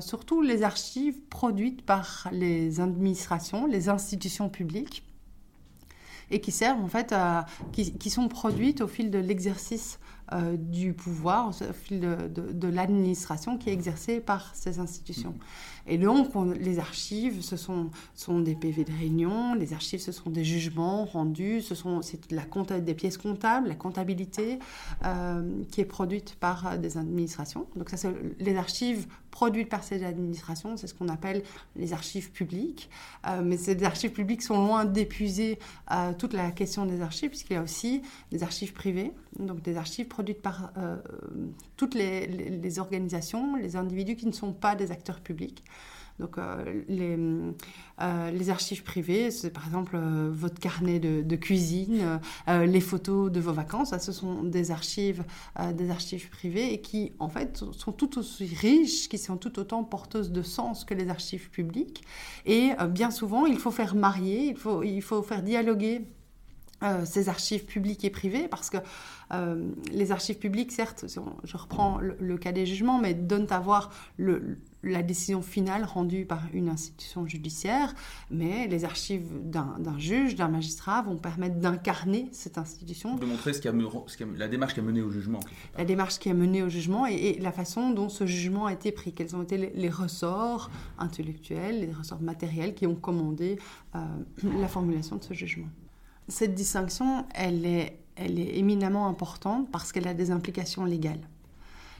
surtout 0.00 0.42
les 0.42 0.62
archives 0.62 1.18
produites 1.30 1.82
par 1.82 2.28
les 2.32 2.80
administrations, 2.80 3.66
les 3.66 3.88
institutions 3.88 4.48
publiques 4.48 5.04
et 6.30 6.40
qui 6.40 6.52
servent 6.52 6.82
en 6.82 6.88
fait 6.88 7.14
qui 7.72 8.10
sont 8.10 8.28
produites 8.28 8.80
au 8.82 8.88
fil 8.88 9.10
de 9.10 9.18
l'exercice 9.18 9.98
euh, 10.34 10.56
du 10.56 10.92
pouvoir, 10.92 11.48
au 11.48 11.72
fil 11.72 12.00
de, 12.00 12.28
de, 12.28 12.68
l'administration 12.68 13.56
qui 13.56 13.70
est 13.70 13.72
exercée 13.72 14.20
par 14.20 14.54
ces 14.54 14.80
institutions. 14.80 15.30
Mm-hmm. 15.30 15.92
Et 15.92 15.98
donc, 15.98 16.32
les 16.58 16.78
archives, 16.78 17.42
ce 17.42 17.56
sont, 17.56 17.90
sont 18.14 18.40
des 18.40 18.54
PV 18.54 18.84
de 18.84 18.92
réunion, 18.92 19.54
les 19.54 19.74
archives, 19.74 20.00
ce 20.00 20.12
sont 20.12 20.30
des 20.30 20.44
jugements 20.44 21.04
rendus, 21.04 21.60
ce 21.60 21.74
sont 21.74 22.02
c'est 22.02 22.32
la 22.32 22.42
compta, 22.42 22.80
des 22.80 22.94
pièces 22.94 23.18
comptables, 23.18 23.68
la 23.68 23.74
comptabilité 23.74 24.58
euh, 25.04 25.62
qui 25.70 25.80
est 25.80 25.84
produite 25.84 26.36
par 26.40 26.78
des 26.78 26.96
administrations. 26.96 27.66
Donc, 27.76 27.90
ça, 27.90 27.96
c'est 27.96 28.14
les 28.40 28.56
archives 28.56 29.06
produites 29.34 29.68
par 29.68 29.82
ces 29.82 30.04
administrations, 30.04 30.76
c'est 30.76 30.86
ce 30.86 30.94
qu'on 30.94 31.08
appelle 31.08 31.42
les 31.74 31.92
archives 31.92 32.30
publiques. 32.30 32.88
Euh, 33.26 33.42
mais 33.44 33.56
ces 33.56 33.82
archives 33.82 34.12
publiques 34.12 34.42
sont 34.42 34.64
loin 34.64 34.84
d'épuiser 34.84 35.58
toute 36.18 36.34
la 36.34 36.52
question 36.52 36.86
des 36.86 37.00
archives, 37.02 37.30
puisqu'il 37.30 37.54
y 37.54 37.56
a 37.56 37.62
aussi 37.62 38.02
des 38.30 38.44
archives 38.44 38.72
privées, 38.72 39.10
donc 39.40 39.60
des 39.60 39.76
archives 39.76 40.06
produites 40.06 40.40
par 40.40 40.70
euh, 40.78 40.96
toutes 41.76 41.94
les, 41.94 42.78
organisations, 42.78 43.56
les 43.56 43.74
individus 43.74 44.14
qui 44.14 44.26
ne 44.26 44.32
sont 44.32 44.52
pas 44.52 44.76
des 44.76 44.92
acteurs 44.92 45.20
publics. 45.20 45.64
Donc 46.20 46.36
les, 46.88 47.16
les, 48.32 48.50
archives 48.50 48.84
privées, 48.84 49.32
c'est 49.32 49.50
par 49.50 49.66
exemple 49.66 49.98
votre 50.30 50.60
carnet 50.60 51.00
de, 51.00 51.36
cuisine, 51.36 52.20
les 52.46 52.80
photos 52.80 53.32
de 53.32 53.40
vos 53.40 53.52
vacances, 53.52 53.90
ça, 53.90 53.98
ce 53.98 54.12
sont 54.12 54.44
des 54.44 54.70
archives, 54.70 55.24
des 55.74 55.90
archives 55.90 56.30
privées 56.30 56.72
et 56.72 56.80
qui 56.80 57.12
en 57.18 57.28
fait 57.28 57.64
sont 57.72 57.90
tout 57.90 58.16
aussi 58.18 58.46
riches, 58.46 59.08
qui 59.08 59.18
sont 59.18 59.36
tout 59.36 59.58
autant 59.58 59.82
porteuses 59.82 60.30
de 60.30 60.42
sens 60.42 60.84
que 60.84 60.94
les 60.94 61.08
archives 61.08 61.50
publiques. 61.50 62.04
Et 62.46 62.70
bien 62.90 63.10
souvent, 63.10 63.46
il 63.46 63.58
faut 63.58 63.72
faire 63.72 63.96
marier, 63.96 64.46
il 64.46 64.56
faut, 64.56 64.84
il 64.84 65.02
faut 65.02 65.22
faire 65.22 65.42
dialoguer 65.42 66.06
euh, 66.84 67.04
ces 67.04 67.28
archives 67.28 67.64
publiques 67.64 68.04
et 68.04 68.10
privées, 68.10 68.46
parce 68.48 68.70
que 68.70 68.76
euh, 69.32 69.70
les 69.90 70.12
archives 70.12 70.38
publiques, 70.38 70.70
certes, 70.70 71.06
je 71.44 71.56
reprends 71.56 71.98
le, 71.98 72.36
cas 72.36 72.52
des 72.52 72.66
jugements, 72.66 72.98
mais 72.98 73.14
donnent 73.14 73.50
à 73.50 73.58
voir 73.58 73.90
le, 74.18 74.58
la 74.82 75.02
décision 75.02 75.42
finale 75.42 75.84
rendue 75.84 76.26
par 76.26 76.42
une 76.52 76.68
institution 76.68 77.26
judiciaire, 77.26 77.94
mais 78.30 78.66
les 78.68 78.84
archives 78.84 79.26
d'un 79.42 79.98
juge, 79.98 80.34
d'un 80.34 80.48
magistrat 80.48 81.02
vont 81.02 81.16
permettre 81.16 81.56
d'incarner 81.56 82.28
cette 82.32 82.58
institution. 82.58 83.16
De 83.16 83.24
montrer 83.24 83.52
ce 83.52 83.60
qui 83.60 83.68
a, 83.68 83.72
la 84.36 84.48
démarche 84.48 84.74
qui 84.74 84.80
a 84.80 84.82
mené 84.82 85.00
au 85.00 85.10
jugement. 85.10 85.40
La 85.78 85.84
démarche 85.84 86.18
qui 86.18 86.28
a 86.28 86.34
mené 86.34 86.62
au 86.62 86.68
jugement 86.68 87.06
et, 87.06 87.38
la 87.40 87.52
façon 87.52 87.90
dont 87.90 88.08
ce 88.08 88.26
jugement 88.26 88.66
a 88.66 88.72
été 88.72 88.92
pris, 88.92 89.12
quels 89.12 89.34
ont 89.34 89.42
été 89.42 89.56
les, 89.56 89.88
ressorts 89.88 90.70
intellectuels, 90.98 91.80
les 91.80 91.92
ressorts 91.92 92.20
matériels 92.20 92.74
qui 92.74 92.86
ont 92.86 92.94
commandé 92.94 93.58
euh, 93.94 93.98
la 94.60 94.68
formulation 94.68 95.16
de 95.16 95.24
ce 95.24 95.34
jugement. 95.34 95.68
Cette 96.28 96.54
distinction, 96.54 97.26
elle 97.34 97.66
est, 97.66 98.00
éminemment 98.16 99.08
importante 99.08 99.68
parce 99.72 99.90
qu'elle 99.90 100.06
a 100.06 100.14
des 100.14 100.30
implications 100.30 100.84
légales. 100.84 101.28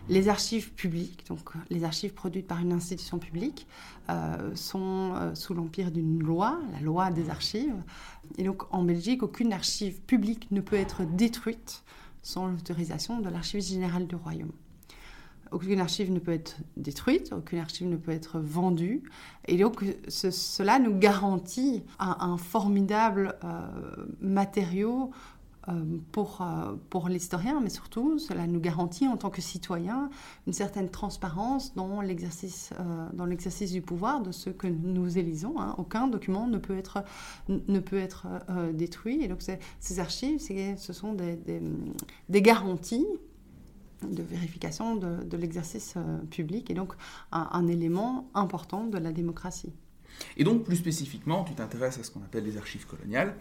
Les 0.08 0.28
archives 0.28 0.72
publiques, 0.72 1.26
donc 1.26 1.40
les 1.70 1.82
archives 1.82 2.14
produites 2.14 2.46
par 2.46 2.60
une 2.60 2.72
institution 2.72 3.18
publique, 3.18 3.66
euh, 4.10 4.54
sont 4.54 5.14
euh, 5.14 5.34
sous 5.34 5.54
l'empire 5.54 5.90
d'une 5.90 6.22
loi, 6.22 6.60
la 6.72 6.80
loi 6.80 7.10
des 7.10 7.30
archives. 7.30 7.74
Et 8.38 8.44
donc 8.44 8.62
en 8.72 8.84
Belgique, 8.84 9.24
aucune 9.24 9.52
archive 9.52 10.00
publique 10.02 10.50
ne 10.52 10.60
peut 10.60 10.76
être 10.76 11.04
détruite 11.04 11.82
sans 12.22 12.46
l'autorisation 12.46 13.20
de 13.20 13.28
l'archiviste 13.28 13.70
général 13.70 14.06
du 14.06 14.14
royaume 14.14 14.52
aucune 15.54 15.80
archive 15.80 16.10
ne 16.10 16.18
peut 16.18 16.32
être 16.32 16.56
détruite, 16.76 17.32
aucune 17.32 17.60
archive 17.60 17.88
ne 17.88 17.96
peut 17.96 18.10
être 18.10 18.40
vendue. 18.40 19.02
Et 19.46 19.56
donc, 19.56 19.84
cela 20.08 20.78
nous 20.78 20.98
garantit 20.98 21.84
un, 21.98 22.36
formidable 22.36 23.36
euh, 23.44 23.60
matériau 24.20 25.12
euh, 25.68 25.72
pour, 26.10 26.40
euh, 26.42 26.74
pour 26.90 27.08
l'historien, 27.08 27.60
mais 27.62 27.70
surtout, 27.70 28.18
cela 28.18 28.48
nous 28.48 28.58
garantit 28.58 29.06
en 29.06 29.16
tant 29.16 29.30
que 29.30 29.40
citoyen 29.40 30.10
une 30.48 30.52
certaine 30.52 30.90
transparence 30.90 31.74
dans 31.76 32.00
l'exercice, 32.00 32.70
dans 33.12 33.26
du 33.26 33.80
pouvoir 33.80 34.22
de 34.22 34.32
ce 34.32 34.50
que 34.50 34.66
nous 34.66 35.18
élisons. 35.18 35.54
Hein. 35.60 35.76
Aucun 35.78 36.08
document 36.08 36.48
ne 36.48 36.58
peut 36.58 36.76
être, 36.76 37.04
ne 37.48 37.78
peut 37.78 37.98
être 37.98 38.26
détruit. 38.72 39.22
Et 39.22 39.28
donc, 39.28 39.40
ces 39.78 40.00
archives, 40.00 40.40
ce 40.40 40.92
sont 40.92 41.14
des, 41.14 41.38
des 42.28 42.42
garanties 42.42 43.06
de 44.10 44.22
vérification 44.22 44.96
de, 44.96 45.36
l'exercice 45.36 45.94
euh, 45.96 46.18
public 46.30 46.70
et 46.70 46.74
donc 46.74 46.94
un, 47.32 47.66
élément 47.66 48.30
important 48.34 48.84
de 48.84 48.98
la 48.98 49.12
démocratie. 49.12 49.72
Et 50.36 50.44
donc 50.44 50.64
plus 50.64 50.76
spécifiquement, 50.76 51.44
tu 51.44 51.54
t'intéresses 51.54 51.98
à 51.98 52.04
ce 52.04 52.10
qu'on 52.10 52.22
appelle 52.22 52.44
les 52.44 52.56
archives 52.56 52.86
coloniales. 52.86 53.36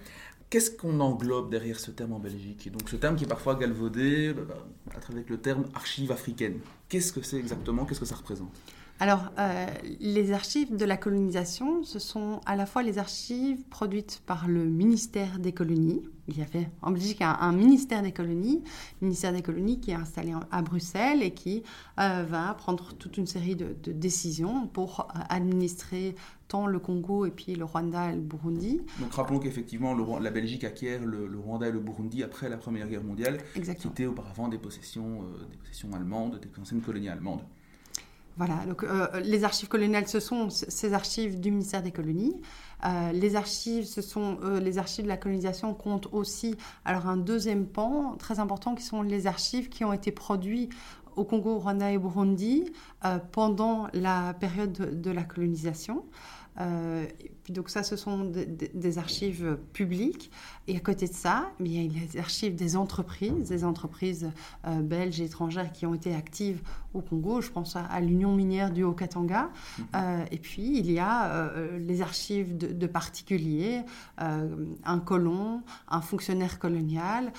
Qu'est-ce 0.49 0.71
qu'on 0.71 0.99
englobe 0.99 1.49
derrière 1.49 1.79
ce 1.79 1.91
terme 1.91 2.13
en 2.13 2.19
Belgique? 2.19 2.67
Et 2.67 2.69
donc 2.69 2.89
ce 2.89 2.95
terme 2.95 3.15
qui 3.15 3.23
est 3.23 3.27
parfois 3.27 3.55
galvaudé 3.55 4.33
bah, 4.33 4.43
bah, 4.47 4.93
à 4.95 4.99
travers 4.99 5.23
le 5.27 5.37
terme 5.37 5.65
archive 5.73 6.11
africaine. 6.11 6.59
Qu'est-ce 6.89 7.13
que 7.13 7.21
c'est 7.21 7.37
exactement? 7.37 7.85
Qu'est-ce 7.85 7.99
que 7.99 8.05
ça 8.05 8.15
représente? 8.15 8.53
Alors, 8.99 9.31
euh, 9.37 9.65
les 9.99 10.31
archives 10.31 10.75
de 10.75 10.85
la 10.85 10.97
colonisation, 10.97 11.83
ce 11.83 11.99
sont 11.99 12.39
à 12.45 12.55
la 12.55 12.65
fois 12.65 12.83
les 12.83 12.99
archives 12.99 13.61
produites 13.69 14.21
par 14.25 14.47
le 14.47 14.65
ministère 14.65 15.39
des 15.39 15.51
colonies. 15.51 16.03
Il 16.29 16.37
y 16.37 16.41
avait 16.41 16.69
en 16.81 16.91
Belgique 16.91 17.21
un, 17.21 17.51
ministère 17.51 18.01
des 18.01 18.13
colonies, 18.13 18.63
ministère 19.01 19.33
des 19.33 19.41
colonies 19.41 19.81
qui 19.81 19.91
est 19.91 19.95
installé 19.95 20.33
à 20.51 20.61
Bruxelles 20.61 21.21
et 21.21 21.31
qui 21.31 21.63
euh, 21.99 22.23
va 22.29 22.53
prendre 22.53 22.93
toute 22.93 23.17
une 23.17 23.27
série 23.27 23.57
de, 23.57 23.75
décisions 23.91 24.67
pour 24.67 25.01
euh, 25.01 25.19
administrer 25.27 26.15
tant 26.47 26.65
le 26.65 26.79
Congo 26.79 27.25
et 27.25 27.31
puis 27.31 27.55
le 27.55 27.65
Rwanda 27.65 28.11
et 28.11 28.15
le 28.15 28.21
Burundi. 28.21 28.79
Donc 29.01 29.11
rappelons 29.11 29.39
qu'effectivement 29.39 29.93
la 30.19 30.31
Belgique 30.31 30.63
acquiert 30.63 31.03
le, 31.03 31.27
Rwanda 31.37 31.67
et 31.67 31.71
le 31.73 31.79
Burundi 31.79 32.23
après 32.23 32.47
la 32.47 32.55
Première 32.55 32.87
Guerre 32.87 33.03
mondiale, 33.03 33.39
qui 33.53 33.87
étaient 33.87 34.05
auparavant 34.05 34.47
des 34.47 34.59
possessions, 34.59 35.23
des 35.51 35.57
possessions 35.57 35.91
allemandes, 35.93 36.39
des 36.39 36.61
anciennes 36.61 36.81
colonies 36.81 37.09
allemandes. 37.09 37.41
Voilà, 38.37 38.65
donc 38.67 38.83
euh, 38.83 39.07
les 39.19 39.43
archives 39.43 39.69
coloniales, 39.69 40.07
ce 40.07 40.19
sont 40.19 40.49
ces 40.49 40.93
archives 40.93 41.39
du 41.39 41.51
ministère 41.51 41.83
des 41.83 41.91
colonies. 41.91 42.35
Euh, 42.83 43.11
les 43.11 43.35
archives, 43.35 43.85
ce 43.85 44.01
sont 44.01 44.39
euh, 44.43 44.59
les 44.59 44.79
archives 44.79 45.05
de 45.05 45.09
la 45.09 45.17
colonisation 45.17 45.73
comptent 45.75 46.07
aussi 46.11 46.55
alors 46.83 47.07
un 47.07 47.17
deuxième 47.17 47.67
pan 47.67 48.15
très 48.17 48.39
important 48.39 48.73
qui 48.73 48.83
sont 48.83 49.03
les 49.03 49.27
archives 49.27 49.69
qui 49.69 49.85
ont 49.85 49.93
été 49.93 50.11
produites 50.11 50.71
au 51.15 51.25
Congo, 51.25 51.59
Rwanda 51.59 51.91
et 51.91 51.99
Burundi 51.99 52.71
pendant 53.31 53.87
la 53.93 54.33
période 54.33 54.99
de 54.99 55.11
la 55.11 55.21
colonisation. 55.21 56.03
Euh, 56.59 57.05
puis 57.43 57.51
donc 57.51 57.69
ça, 57.69 57.83
ce 57.83 57.95
sont 57.95 58.25
des, 58.25 58.97
archives 58.97 59.57
publiques. 59.73 60.31
Et 60.67 60.77
à 60.77 60.79
côté 60.79 61.07
de 61.07 61.13
ça, 61.13 61.51
il 61.59 61.73
y 61.73 61.79
a 61.79 62.05
les 62.13 62.19
archives 62.19 62.55
des 62.55 62.75
entreprises, 62.77 63.49
des 63.49 63.65
entreprises 63.65 64.31
euh, 64.65 64.81
belges 64.81 65.19
et 65.19 65.25
étrangères 65.25 65.71
qui 65.71 65.85
ont 65.85 65.93
été 65.93 66.15
actives 66.15 66.61
au 66.93 67.01
Congo. 67.01 67.41
Je 67.41 67.49
pense 67.49 67.75
à, 67.75 67.99
l'Union 67.99 68.33
minière 68.35 68.71
du 68.71 68.83
Haut-Katanga. 68.83 69.49
Mhm. 69.77 69.85
Euh, 69.95 70.25
et 70.31 70.37
puis, 70.37 70.77
il 70.77 70.91
y 70.91 70.99
a 70.99 71.51
les 71.79 72.01
archives 72.01 72.55
de, 72.55 72.87
particuliers, 72.87 73.81
un 74.17 74.99
colon, 74.99 75.63
un 75.87 76.01
fonctionnaire 76.01 76.59
colonial, 76.59 77.33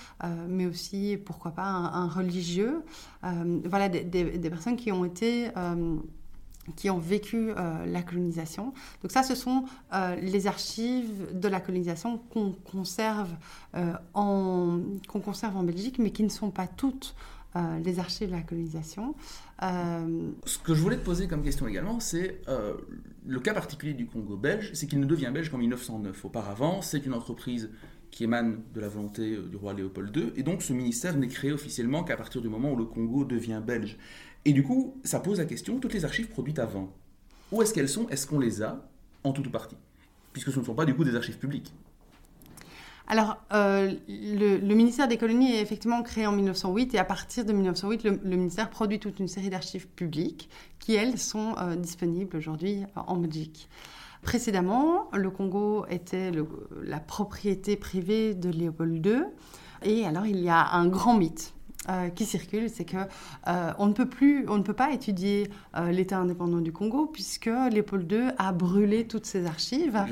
mais 0.49 0.67
aussi, 0.67 1.17
pourquoi 1.25 1.53
pas, 1.53 1.63
un, 1.63 2.09
religieux. 2.09 2.83
voilà, 3.23 3.89
des, 3.89 4.05
des, 4.05 4.51
personnes 4.51 4.77
qui 4.77 4.91
ont 4.93 5.05
été 5.05 5.51
qui 6.77 6.91
ont 6.91 6.99
vécu 6.99 7.51
euh, 7.51 7.87
la 7.87 8.03
colonisation. 8.03 8.73
Donc 9.03 9.13
ça, 9.13 9.23
ce 9.23 9.35
sont 9.35 9.65
euh, 9.93 10.17
les 10.17 10.47
archives 10.47 11.39
de 11.39 11.49
la 11.49 11.61
colonisation 11.61 12.19
qu'on 12.19 12.53
conserve, 12.53 13.31
euh, 13.75 13.93
en, 14.15 14.81
qu'on 15.09 15.21
conserve 15.21 15.57
en 15.57 15.63
Belgique, 15.63 15.99
mais 15.99 16.11
qui 16.11 16.23
ne 16.23 16.29
sont 16.29 16.51
pas 16.51 16.67
toutes 16.67 17.15
les 17.85 18.01
archives 18.01 18.31
de 18.31 18.35
la 18.35 18.43
colonisation. 18.43 19.15
Ce 19.63 20.59
que 20.59 20.75
je 20.75 20.83
voulais 20.83 20.97
te 20.97 21.05
poser 21.05 21.29
comme 21.29 21.45
question 21.45 21.69
également, 21.69 22.01
c'est 22.01 22.41
le 23.25 23.39
cas 23.39 23.55
particulier 23.55 23.95
du 23.95 24.07
Congo 24.07 24.37
belge, 24.37 24.71
c'est 24.75 24.89
qu'il 24.89 24.99
ne 24.99 25.07
devient 25.07 25.31
belge 25.33 25.51
qu'en 25.51 25.59
1909. 25.59 26.25
Auparavant, 26.25 26.83
c'est 26.83 27.07
une 27.07 27.15
entreprise 27.15 27.71
qui 28.15 28.23
émane 28.23 28.63
de 28.73 28.81
la 28.81 28.87
volonté 28.87 29.37
du 29.37 29.57
roi 29.57 29.75
Léopold 29.75 30.17
II, 30.17 30.33
et 30.37 30.45
donc 30.45 30.63
ce 30.63 30.73
ministère 30.73 31.17
n'est 31.17 31.27
créé 31.27 31.51
officiellement 31.51 32.05
qu'à 32.05 32.17
partir 32.17 32.41
du 32.41 32.49
moment 32.49 32.71
où 32.71 32.77
le 32.77 32.85
Congo 32.85 33.25
devient 33.25 33.61
belge. 33.67 33.99
Et 34.45 34.53
du 34.53 34.63
coup, 34.63 34.95
ça 35.03 35.19
pose 35.19 35.39
la 35.39 35.47
question, 35.47 35.81
toutes 35.81 35.95
les 35.95 36.05
archives 36.05 36.29
produites 36.29 36.61
avant, 36.61 36.93
où 37.51 37.61
est-ce 37.61 37.75
qu'elles 37.75 37.89
sont? 37.89 38.09
Est-ce 38.11 38.29
qu'on 38.29 38.39
les 38.39 38.63
a 38.63 38.89
en 39.25 39.33
tout 39.33 39.45
ou 39.45 39.51
partie? 39.51 39.77
Puisque 40.33 40.53
ce 40.53 40.61
ne 40.61 40.65
sont 40.65 40.75
pas 40.75 40.85
du 40.85 40.95
coup 40.95 41.03
des 41.03 41.17
archives 41.17 41.39
publiques. 41.39 41.73
Alors, 43.09 43.37
euh, 43.53 43.93
le, 44.07 44.75
ministère 44.75 45.09
des 45.09 45.19
colonies 45.19 45.57
est 45.57 45.61
effectivement 45.61 46.01
créé 46.05 46.29
en 46.29 46.33
1908 46.33 46.95
et 46.95 46.99
à 46.99 47.05
partir 47.05 47.45
de 47.45 47.53
1908, 47.53 48.05
le, 48.05 48.37
ministère 48.37 48.71
produit 48.71 49.01
toute 49.01 49.19
une 49.19 49.29
série 49.29 49.51
d'archives 49.51 49.89
publiques 49.89 50.49
qui, 50.79 50.95
elles, 50.95 51.19
sont 51.19 51.57
euh, 51.59 51.75
disponibles 51.75 52.37
aujourd'hui 52.37 52.85
euh, 52.85 53.01
en 53.09 53.17
Belgique. 53.17 53.69
Précédemment, 54.25 55.11
le 55.13 55.31
Congo 55.31 55.85
était 55.89 56.33
la 56.83 56.99
propriété 56.99 57.77
privée 57.77 58.35
de 58.35 58.49
Léopold 58.49 59.05
II 59.05 59.23
et 59.83 60.07
alors 60.07 60.27
il 60.27 60.41
y 60.41 60.49
a 60.49 60.73
un 60.73 60.87
grand 60.87 61.17
mythe 61.17 61.55
euh, 61.91 62.09
qui 62.09 62.25
circule, 62.25 62.71
c'est 62.71 62.87
que 62.87 62.97
euh, 63.47 63.73
on 63.79 63.87
ne 63.87 63.93
peut 63.93 64.09
plus, 64.09 64.49
on 64.49 64.57
ne 64.57 64.63
peut 64.63 64.73
pas 64.73 64.93
étudier 64.93 65.51
euh, 65.77 65.91
l'État 65.91 66.17
indépendant 66.17 66.63
du 66.63 66.73
Congo 66.73 67.05
puisque 67.05 67.51
Léopold 67.71 68.11
II 68.11 68.29
a 68.39 68.53
brûlé 68.53 69.07
toutes 69.07 69.27
ses 69.27 69.45
archives. 69.45 70.03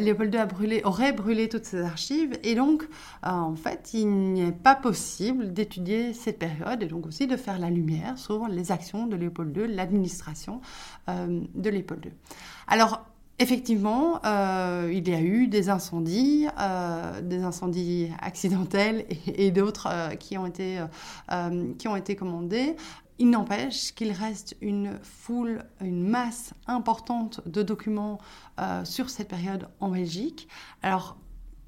Léopold 0.00 0.34
II 0.34 0.40
a 0.40 0.46
brûlé, 0.46 0.80
aurait 0.82 1.12
brûlé 1.12 1.48
toutes 1.48 1.64
ses 1.64 1.82
archives 1.82 2.36
et 2.42 2.56
donc 2.56 2.88
en 3.22 3.54
fait 3.54 3.90
il 3.94 4.32
n'est 4.32 4.50
pas 4.50 4.74
possible 4.74 5.52
d'étudier 5.52 6.12
cette 6.12 6.40
période 6.40 6.82
et 6.82 6.86
donc 6.86 7.06
aussi 7.06 7.28
de 7.28 7.36
faire 7.36 7.60
la 7.60 7.70
lumière 7.70 8.18
sur 8.18 8.48
les 8.48 8.72
actions 8.72 9.06
de 9.06 9.14
Léopold 9.14 9.56
II, 9.56 9.68
l'administration 9.68 10.60
de 11.06 11.70
Léopold 11.70 12.06
II. 12.06 12.12
Alors 12.66 13.04
Effectivement, 13.40 14.20
euh, 14.26 14.90
il 14.92 15.08
y 15.08 15.14
a 15.14 15.20
eu 15.22 15.46
des 15.46 15.70
incendies, 15.70 16.46
euh, 16.60 17.22
des 17.22 17.42
incendies 17.42 18.10
accidentels 18.20 19.06
et, 19.26 19.50
d'autres 19.50 19.88
euh, 19.90 20.10
qui, 20.10 20.36
ont 20.36 20.44
été, 20.44 22.16
commandés. 22.16 22.76
Il 23.18 23.30
n'empêche 23.30 23.94
qu'il 23.94 24.12
reste 24.12 24.56
une 24.60 24.98
foule, 25.02 25.64
une 25.80 26.06
masse 26.06 26.52
importante 26.66 27.40
de 27.46 27.62
documents 27.62 28.18
sur 28.84 29.08
cette 29.08 29.28
période 29.28 29.68
en 29.80 29.88
Belgique. 29.88 30.48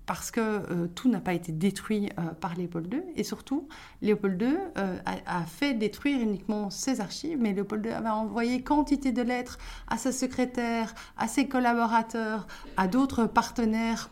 Parce 0.07 0.31
que 0.31 0.41
euh, 0.41 0.89
tout 0.95 1.09
n'a 1.09 1.21
pas 1.21 1.33
été 1.33 1.53
détruit 1.53 2.11
euh, 2.19 2.23
par 2.41 2.55
Léopold 2.55 2.93
II. 2.93 3.03
Et 3.17 3.25
surtout, 3.25 3.69
Léopold 4.01 4.41
II 4.41 4.57
euh, 4.79 4.99
a, 5.05 5.39
a, 5.41 5.45
fait 5.45 5.75
détruire 5.75 6.21
uniquement 6.21 6.71
ses 6.71 7.01
archives, 7.01 7.39
mais 7.41 7.53
Léopold 7.53 7.85
II 7.87 7.93
avait 7.93 8.09
envoyé 8.09 8.63
quantité 8.63 9.13
de 9.13 9.23
lettres 9.23 9.59
à 9.89 9.97
ses 9.97 10.13
secrétaires, 10.13 10.95
à 11.17 11.29
ses 11.29 11.49
collaborateurs, 11.49 12.47
à 12.77 12.89
d'autres 12.89 13.27
partenaires 13.27 14.11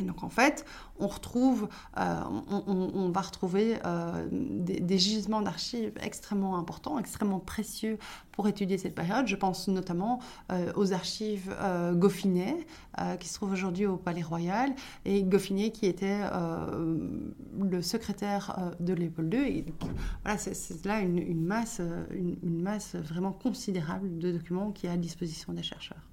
et 0.00 0.04
donc 0.04 0.22
en 0.22 0.28
fait, 0.28 0.64
on, 0.98 1.06
retrouve, 1.06 1.68
euh, 1.98 2.22
on, 2.48 3.10
va 3.10 3.20
retrouver 3.20 3.76
euh, 3.84 4.26
des, 4.30 4.98
gisements 4.98 5.42
d'archives 5.42 5.92
extrêmement 6.00 6.58
importants, 6.58 6.98
extrêmement 6.98 7.38
précieux 7.38 7.98
pour 8.32 8.48
étudier 8.48 8.78
cette 8.78 8.94
période. 8.94 9.26
Je 9.26 9.36
pense 9.36 9.68
notamment 9.68 10.20
euh, 10.50 10.72
aux 10.74 10.92
archives 10.92 11.54
Goffinet, 11.94 12.66
qui 13.18 13.28
se 13.28 13.34
trouvent 13.34 13.52
aujourd'hui 13.52 13.86
au 13.86 13.96
Palais 13.96 14.22
Royal, 14.22 14.74
et 15.04 15.22
Goffinet 15.22 15.70
qui 15.70 15.86
était 15.86 16.20
le 17.58 17.82
secrétaire 17.82 18.74
de 18.80 18.92
Léopold 18.92 19.32
II. 19.32 19.64
Voilà, 20.24 20.38
c'est 20.38 20.84
là 20.84 21.00
une, 21.00 21.44
masse, 21.44 21.80
une 22.10 22.62
masse 22.62 22.96
vraiment 22.96 23.32
considérable 23.32 24.18
de 24.18 24.32
documents 24.32 24.70
qui 24.72 24.86
est 24.86 24.90
à 24.90 24.96
disposition 24.96 25.52
des 25.52 25.62
chercheurs. 25.62 26.10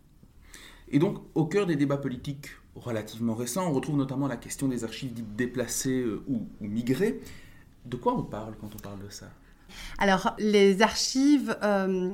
Et 0.90 1.00
donc, 1.00 1.20
au 1.36 1.46
cœur 1.46 1.66
des 1.66 1.76
débats 1.76 1.98
politiques 1.98 2.50
relativement 2.80 3.36
récents, 3.36 3.68
on 3.68 3.74
retrouve 3.74 3.98
notamment 3.98 4.28
la 4.28 4.38
question 4.38 4.68
des 4.68 4.84
archives 4.84 5.14
dites 5.14 5.36
déplacées 5.36 6.02
euh, 6.02 6.24
ou, 6.28 6.48
migrées. 6.62 7.22
De 7.86 7.96
quoi 7.96 8.14
on 8.14 8.24
parle 8.24 8.56
quand 8.60 8.70
on 8.76 8.80
parle 8.80 9.00
de 9.04 9.10
ça? 9.10 9.28
Alors, 9.98 10.34
les 10.40 10.82
archives, 10.82 11.58
euh, 11.62 12.10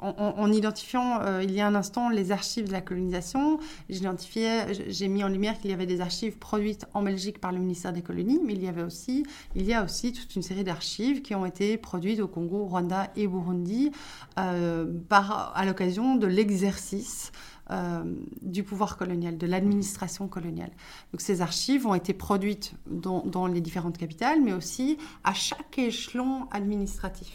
en, 0.00 0.10
en, 0.10 0.52
identifiant 0.52 1.20
euh, 1.22 1.42
il 1.42 1.52
y 1.52 1.60
a 1.60 1.66
un 1.66 1.76
instant 1.76 2.08
les 2.08 2.32
archives 2.32 2.66
de 2.66 2.72
la 2.72 2.80
colonisation, 2.80 3.60
j'ai 3.88 5.08
mis 5.08 5.22
en 5.22 5.28
lumière 5.28 5.58
qu'il 5.58 5.70
y 5.70 5.74
avait 5.74 5.86
des 5.86 6.00
archives 6.00 6.36
produites 6.36 6.84
en 6.94 7.02
Belgique 7.02 7.40
par 7.40 7.52
le 7.52 7.58
ministère 7.58 7.92
des 7.92 8.02
colonies, 8.02 8.40
mais 8.44 8.54
il 8.54 8.62
y 8.62 8.68
avait 8.68 8.82
aussi, 8.82 9.24
il 9.54 9.64
y 9.64 9.72
a 9.72 9.84
aussi 9.84 10.12
toute 10.12 10.34
une 10.34 10.42
série 10.42 10.64
d'archives 10.64 11.22
qui 11.22 11.34
ont 11.36 11.46
été 11.46 11.76
produites 11.76 12.18
au 12.20 12.26
Congo, 12.26 12.64
Rwanda 12.64 13.10
et 13.14 13.28
Burundi 13.28 13.92
à 14.36 15.64
l'occasion 15.64 16.16
de 16.16 16.26
l'exercice 16.26 17.30
euh, 17.70 18.04
du 18.42 18.62
pouvoir 18.62 18.96
colonial, 18.96 19.36
de 19.36 19.46
l'administration 19.46 20.28
coloniale. 20.28 20.70
Donc 21.12 21.20
ces 21.20 21.40
archives 21.40 21.86
ont 21.86 21.94
été 21.94 22.14
produites 22.14 22.74
dans, 22.86 23.24
dans, 23.26 23.46
les 23.46 23.60
différentes 23.60 23.98
capitales, 23.98 24.40
mais 24.42 24.52
aussi 24.52 24.98
à 25.24 25.34
chaque 25.34 25.78
échelon 25.78 26.48
administratif. 26.50 27.32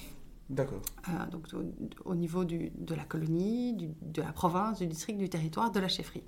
D'accord. 0.49 0.81
Euh, 1.09 1.25
donc 1.31 1.47
au, 1.53 2.09
au 2.09 2.15
niveau 2.15 2.45
du, 2.45 2.71
de 2.77 2.95
la 2.95 3.03
colonie, 3.03 3.73
du, 3.73 3.89
de 4.01 4.21
la 4.21 4.31
province, 4.31 4.79
du 4.79 4.87
district, 4.87 5.17
du 5.17 5.29
territoire, 5.29 5.71
de 5.71 5.79
la 5.79 5.87
chefferie. 5.87 6.23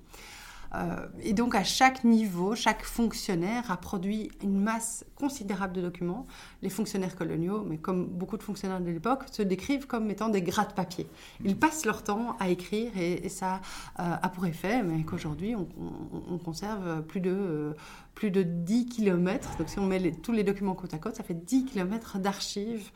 Euh, 0.74 1.06
et 1.22 1.32
donc 1.32 1.54
à 1.54 1.64
chaque 1.64 2.04
niveau, 2.04 2.54
chaque 2.54 2.82
fonctionnaire 2.82 3.70
a 3.70 3.76
produit 3.76 4.30
une 4.42 4.60
masse 4.60 5.04
considérable 5.14 5.74
de 5.74 5.82
documents. 5.82 6.26
Les 6.62 6.70
fonctionnaires 6.70 7.16
coloniaux, 7.16 7.64
mais 7.64 7.78
comme 7.78 8.06
beaucoup 8.06 8.36
de 8.36 8.42
fonctionnaires 8.42 8.80
de 8.80 8.90
l'époque, 8.90 9.24
se 9.30 9.42
décrivent 9.42 9.86
comme 9.86 10.10
étant 10.10 10.28
des 10.28 10.42
gratte-papier. 10.42 11.06
Ils 11.44 11.56
passent 11.56 11.84
leur 11.84 12.02
temps 12.02 12.36
à 12.40 12.48
écrire 12.48 12.90
et, 12.96 13.28
ça 13.28 13.60
euh, 13.98 14.16
a 14.20 14.28
pour 14.28 14.46
effet 14.46 14.82
qu'aujourd'hui 15.06 15.54
on, 15.56 15.66
on, 15.78 16.34
on, 16.34 16.38
conserve 16.38 17.02
plus 17.02 17.20
de, 17.20 17.30
euh, 17.32 17.72
plus 18.14 18.30
de 18.30 18.42
10 18.42 18.86
km. 18.86 19.56
Donc 19.58 19.68
si 19.68 19.78
on 19.78 19.86
met 19.86 20.12
tous 20.12 20.32
les 20.32 20.44
documents 20.44 20.74
côte 20.74 20.94
à 20.94 20.98
côte, 20.98 21.16
ça 21.16 21.22
fait 21.22 21.34
10 21.34 21.64
km 21.64 22.18
d'archives 22.18 22.90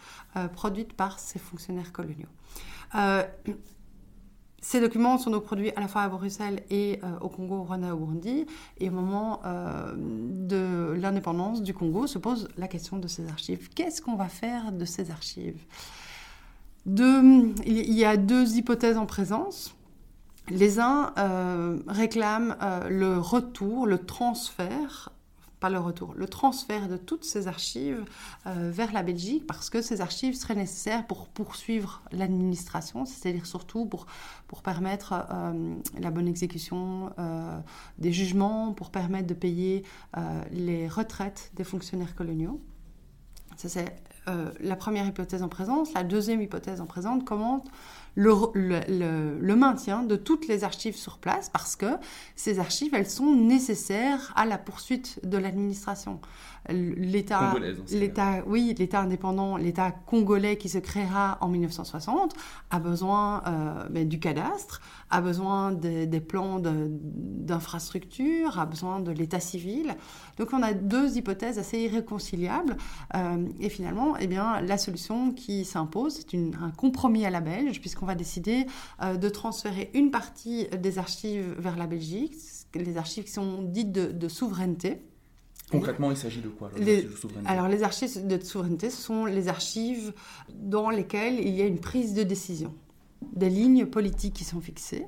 produites 0.53 0.93
par 0.93 1.19
ces 1.19 1.39
fonctionnaires 1.39 1.93
coloniaux. 1.93 2.29
Ces 4.61 4.81
documents 4.81 5.19
sont 5.19 5.31
donc 5.31 5.45
produits 5.45 5.71
à 5.77 5.81
la 5.81 5.89
fois 5.89 6.03
à 6.03 6.09
Bruxelles 6.09 6.63
et 6.69 6.99
euh, 7.05 7.19
au 7.21 7.29
Congo, 7.29 7.57
au 7.57 7.63
Rwanda, 7.63 7.95
au 7.95 7.99
Burundi. 7.99 8.47
Et 8.79 8.89
au 8.89 8.93
moment 8.93 9.41
euh, 9.45 9.95
de 9.97 10.95
l'indépendance 10.95 11.63
du 11.63 11.75
Congo, 11.75 12.07
se 12.07 12.19
pose 12.19 12.49
la 12.57 12.67
question 12.67 12.97
de 12.97 13.07
ces 13.07 13.29
archives. 13.29 13.69
Qu'est-ce 13.75 14.03
qu'on 14.03 14.17
va 14.17 14.29
faire 14.29 14.73
de 14.73 14.85
ces 14.85 15.11
archives? 15.11 15.61
Il 16.87 17.93
y 17.93 18.05
a 18.05 18.17
deux 18.17 18.57
hypothèses 18.57 18.97
en 18.97 19.07
présence. 19.07 19.75
Les 20.49 20.81
uns 20.81 21.13
euh, 21.19 21.79
réclament 21.87 22.57
le 22.89 23.19
retour, 23.19 23.87
le 23.87 23.99
transfert 23.99 25.13
pas 25.61 25.71
le 25.71 25.79
retour, 25.79 26.15
le 26.15 26.29
transfert 26.29 26.89
de 26.89 26.97
toutes 26.97 27.25
ces 27.25 27.49
archives 27.49 28.05
euh, 28.47 28.71
vers 28.73 28.93
la 28.93 29.03
Belgique 29.03 29.47
parce 29.47 29.71
que 29.71 29.83
ces 29.83 30.01
archives 30.01 30.35
seraient 30.35 30.55
nécessaires 30.55 31.07
pour 31.07 31.29
poursuivre 31.29 32.03
l'administration, 32.13 33.05
c'est-à-dire 33.05 33.47
surtout 33.47 33.87
pour, 33.87 34.07
permettre 34.63 35.15
euh, 35.31 35.75
la 35.99 36.11
bonne 36.11 36.29
exécution 36.29 37.11
euh, 37.19 37.59
des 37.99 38.13
jugements, 38.13 38.73
pour 38.73 38.91
permettre 38.91 39.27
de 39.27 39.35
payer 39.35 39.85
les 40.51 40.89
retraites 40.89 41.51
des 41.55 41.65
fonctionnaires 41.65 42.15
coloniaux. 42.15 42.61
Ça, 43.57 43.69
c'est 43.69 43.97
la 44.61 44.77
première 44.77 45.07
hypothèse 45.07 45.43
en 45.43 45.49
présence. 45.49 45.93
La 45.95 46.05
deuxième 46.05 46.43
hypothèse 46.43 46.81
en 46.81 46.87
présence 46.87 47.25
commente 47.25 47.67
le, 48.17 49.55
maintien 49.55 50.03
de 50.03 50.17
toutes 50.17 50.49
les 50.49 50.65
archives 50.65 50.97
sur 50.97 51.19
place 51.19 51.49
parce 51.49 51.77
que 51.77 51.97
ces 52.37 52.59
archives, 52.59 52.95
elles 52.95 53.09
sont 53.09 53.35
nécessaires 53.35 54.33
à 54.37 54.45
la 54.45 54.59
poursuite 54.59 55.21
de 55.25 55.39
l'administration. 55.39 56.21
L'État, 56.69 57.55
l'État, 57.91 58.43
oui, 58.47 58.75
l'État 58.79 59.01
indépendant, 59.01 59.57
l'État 59.57 59.91
congolais 59.91 60.59
qui 60.59 60.69
se 60.69 60.77
créera 60.77 61.39
en 61.41 61.49
1960 61.49 62.35
a 62.71 62.79
besoin 62.79 63.43
euh, 63.47 63.89
ben, 63.89 64.07
du 64.07 64.21
cadastre, 64.21 64.83
a 65.09 65.23
besoin 65.23 65.73
de, 65.73 66.05
des 66.05 66.21
plans 66.21 66.61
d'infrastructure, 66.61 68.53
de, 68.53 68.59
a 68.59 68.67
besoin 68.67 69.01
de 69.01 69.11
l'État 69.11 69.41
civil. 69.41 69.97
Donc 70.37 70.53
on 70.53 70.63
a 70.63 70.75
deux 70.75 71.17
hypothèses 71.17 71.59
assez 71.59 71.79
irréconciliables 71.79 72.77
euh, 73.15 73.47
et 73.61 73.71
finalement, 73.71 74.17
eh 74.19 74.27
bien, 74.27 74.61
la 74.61 74.77
solution 74.77 75.33
qui 75.33 75.65
s'impose, 75.65 76.21
c'est 76.21 76.37
un 76.37 76.71
compromis 76.71 77.25
à 77.25 77.31
la 77.31 77.41
belge 77.41 77.81
puisqu'on 77.81 78.07
va 78.07 78.15
décider 78.15 78.67
euh, 79.03 79.17
de 79.17 79.29
transférer 79.31 79.91
une 79.95 80.11
partie 80.11 80.67
des 80.67 80.99
archives 80.99 81.55
vers 81.59 81.77
la 81.77 81.87
Belgique, 81.87 82.35
les 82.75 82.99
archives 82.99 83.25
qui 83.25 83.33
sont 83.33 83.63
dites 83.63 83.93
de, 83.93 84.13
de 84.13 84.29
souveraineté. 84.29 85.03
Concrètement, 85.71 86.11
il 86.11 86.17
s'agit 86.17 86.41
de 86.41 86.49
quoi 86.49 86.69
alors 86.69 86.81
les, 86.81 87.03
de 87.03 87.11
alors, 87.45 87.69
les 87.69 87.83
archives 87.83 88.27
de 88.27 88.43
souveraineté, 88.43 88.91
sont 88.91 89.27
les 89.27 89.49
archives 89.49 90.13
dans 90.55 90.91
lesquelles 90.91 91.41
il 91.41 91.55
y 91.55 91.63
a 91.63 91.67
une 91.67 91.81
prise 91.81 92.15
de 92.15 92.23
décision, 92.23 92.75
des 93.35 93.51
lignes 93.51 93.87
politiques 93.87 94.35
qui 94.35 94.45
sont 94.45 94.61
fixées. 94.61 95.07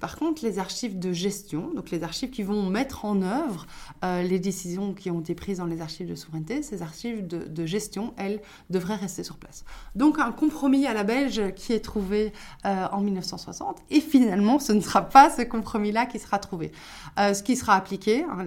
Par 0.00 0.16
contre, 0.16 0.42
les 0.42 0.58
archives 0.58 0.98
de 0.98 1.12
gestion, 1.12 1.70
donc 1.74 1.90
les 1.90 2.02
archives 2.02 2.30
qui 2.30 2.42
vont 2.42 2.68
mettre 2.68 3.04
en 3.04 3.20
œuvre 3.20 3.66
euh, 4.02 4.22
les 4.22 4.38
décisions 4.38 4.94
qui 4.94 5.10
ont 5.10 5.20
été 5.20 5.34
prises 5.34 5.58
dans 5.58 5.66
les 5.66 5.82
archives 5.82 6.08
de 6.08 6.14
souveraineté, 6.14 6.62
ces 6.62 6.80
archives 6.80 7.26
de, 7.26 7.66
gestion, 7.66 8.14
elles, 8.16 8.40
devraient 8.70 8.96
rester 8.96 9.22
sur 9.22 9.36
place. 9.36 9.64
Donc 9.94 10.18
un 10.18 10.32
compromis 10.32 10.86
à 10.86 10.94
la 10.94 11.04
belge 11.04 11.52
qui 11.54 11.74
est 11.74 11.80
trouvé 11.80 12.32
euh, 12.64 12.86
en 12.90 13.02
1960, 13.02 13.82
et 13.90 14.00
finalement, 14.00 14.58
ce 14.58 14.72
ne 14.72 14.80
sera 14.80 15.02
pas 15.02 15.28
ce 15.28 15.42
compromis-là 15.42 16.06
qui 16.06 16.18
sera 16.18 16.38
trouvé. 16.38 16.72
Euh, 17.18 17.34
ce 17.34 17.42
qui 17.42 17.56
sera 17.56 17.74
appliqué, 17.74 18.24
hein, 18.24 18.46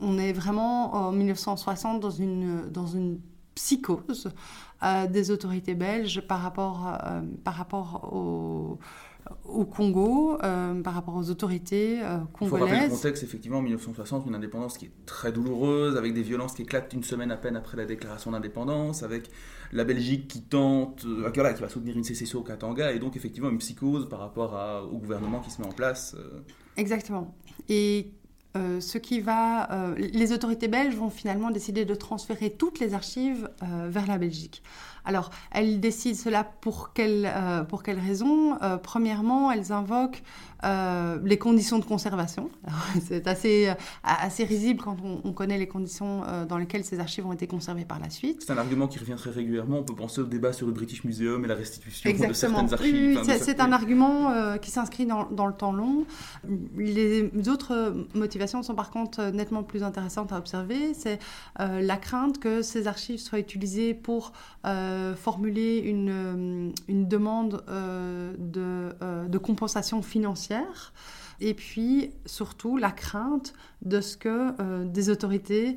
on 0.00 0.18
est 0.18 0.32
vraiment 0.32 0.94
en 0.94 1.12
1960 1.12 2.00
dans 2.00 2.10
une, 2.10 3.18
psychose 3.56 4.32
des 5.08 5.30
autorités 5.30 5.74
belges 5.74 6.20
par 6.20 6.40
rapport, 6.40 6.98
par 7.44 7.54
rapport 7.54 8.12
au 8.12 8.78
au 9.44 9.64
Congo 9.64 10.38
euh, 10.42 10.82
par 10.82 10.94
rapport 10.94 11.16
aux 11.16 11.30
autorités 11.30 12.00
euh, 12.02 12.18
congolaises. 12.32 12.42
Il 12.42 12.48
faut 12.48 12.56
rappeler 12.56 12.88
le 12.88 12.90
contexte, 12.90 13.22
effectivement, 13.22 13.58
en 13.58 13.62
1960, 13.62 14.26
une 14.26 14.34
indépendance 14.34 14.78
qui 14.78 14.86
est 14.86 14.92
très 15.06 15.32
douloureuse, 15.32 15.96
avec 15.96 16.14
des 16.14 16.22
violences 16.22 16.54
qui 16.54 16.62
éclatent 16.62 16.92
une 16.92 17.04
semaine 17.04 17.30
à 17.30 17.36
peine 17.36 17.56
après 17.56 17.76
la 17.76 17.86
déclaration 17.86 18.32
d'indépendance, 18.32 19.02
avec 19.02 19.30
la 19.72 19.84
Belgique 19.84 20.28
qui 20.28 20.42
tente, 20.42 21.04
euh, 21.04 21.30
voilà, 21.34 21.52
qui 21.52 21.62
va 21.62 21.68
soutenir 21.68 21.96
une 21.96 22.04
sécession 22.04 22.40
au 22.40 22.42
Katanga, 22.42 22.92
et 22.92 22.98
donc 22.98 23.16
effectivement 23.16 23.50
une 23.50 23.58
psychose 23.58 24.08
par 24.08 24.20
rapport 24.20 24.54
à, 24.56 24.84
au 24.84 24.98
gouvernement 24.98 25.40
qui 25.40 25.50
se 25.50 25.60
met 25.60 25.66
en 25.66 25.72
place. 25.72 26.14
Euh... 26.18 26.40
Exactement. 26.76 27.34
Et 27.68 28.12
euh, 28.56 28.80
ce 28.80 28.98
qui 28.98 29.18
va, 29.18 29.72
euh, 29.72 29.96
les 29.96 30.32
autorités 30.32 30.68
belges 30.68 30.94
vont 30.94 31.10
finalement 31.10 31.50
décider 31.50 31.84
de 31.84 31.94
transférer 31.96 32.50
toutes 32.50 32.78
les 32.78 32.94
archives 32.94 33.50
euh, 33.64 33.88
vers 33.90 34.06
la 34.06 34.16
Belgique. 34.16 34.62
Alors, 35.04 35.30
elles 35.50 35.80
décident 35.80 36.16
cela 36.16 36.44
pour 36.44 36.92
quelle, 36.92 37.30
euh, 37.30 37.62
pour 37.64 37.82
quelle 37.82 37.98
raison? 37.98 38.56
Euh, 38.62 38.78
Premièrement, 38.78 39.52
elles 39.52 39.70
invoquent 39.70 40.22
euh, 40.64 41.18
les 41.22 41.36
conditions 41.36 41.78
de 41.78 41.84
conservation. 41.84 42.48
C'est 43.06 43.26
assez, 43.28 43.72
assez 44.02 44.44
risible 44.44 44.82
quand 44.82 44.96
on, 45.04 45.20
on, 45.24 45.32
connaît 45.32 45.58
les 45.58 45.68
conditions 45.68 46.22
dans 46.48 46.56
lesquelles 46.56 46.84
ces 46.84 47.00
archives 47.00 47.26
ont 47.26 47.32
été 47.32 47.46
conservées 47.46 47.84
par 47.84 47.98
la 47.98 48.08
suite. 48.08 48.42
C'est 48.46 48.52
un 48.52 48.58
argument 48.58 48.86
qui 48.88 48.98
revient 48.98 49.16
très 49.16 49.30
régulièrement. 49.30 49.78
On 49.78 49.82
peut 49.82 49.94
penser 49.94 50.20
au 50.20 50.24
débat 50.24 50.52
sur 50.52 50.66
le 50.66 50.72
British 50.72 51.04
Museum 51.04 51.44
et 51.44 51.48
la 51.48 51.54
restitution 51.54 52.08
Exactement. 52.08 52.62
de 52.62 52.68
certaines 52.68 52.74
archives. 52.74 53.20
Oui, 53.26 53.34
c'est 53.40 53.60
un 53.60 53.72
argument 53.72 54.56
qui 54.58 54.70
s'inscrit 54.70 55.04
dans, 55.04 55.24
dans, 55.30 55.46
le 55.46 55.52
temps 55.52 55.72
long. 55.72 56.06
Les 56.76 57.30
autres 57.48 58.06
motivations 58.14 58.62
sont 58.62 58.74
par 58.74 58.90
contre 58.90 59.22
nettement 59.32 59.64
plus 59.64 59.82
intéressantes 59.82 60.32
à 60.32 60.38
observer. 60.38 60.94
C'est 60.94 61.18
la 61.58 61.96
crainte 61.96 62.38
que 62.38 62.62
ces 62.62 62.86
archives 62.86 63.18
soient 63.18 63.38
utilisées 63.38 63.92
pour 63.92 64.32
formuler 65.16 65.78
une, 65.78 66.72
une 66.88 67.08
demande 67.08 67.64
de, 67.66 69.28
de, 69.28 69.38
compensation 69.38 70.02
financière 70.02 70.92
et 71.40 71.54
puis 71.54 72.10
surtout 72.26 72.76
la 72.76 72.90
crainte 72.90 73.54
de 73.82 74.00
ce 74.00 74.16
que 74.16 74.84
des 74.84 75.10
autorités 75.10 75.76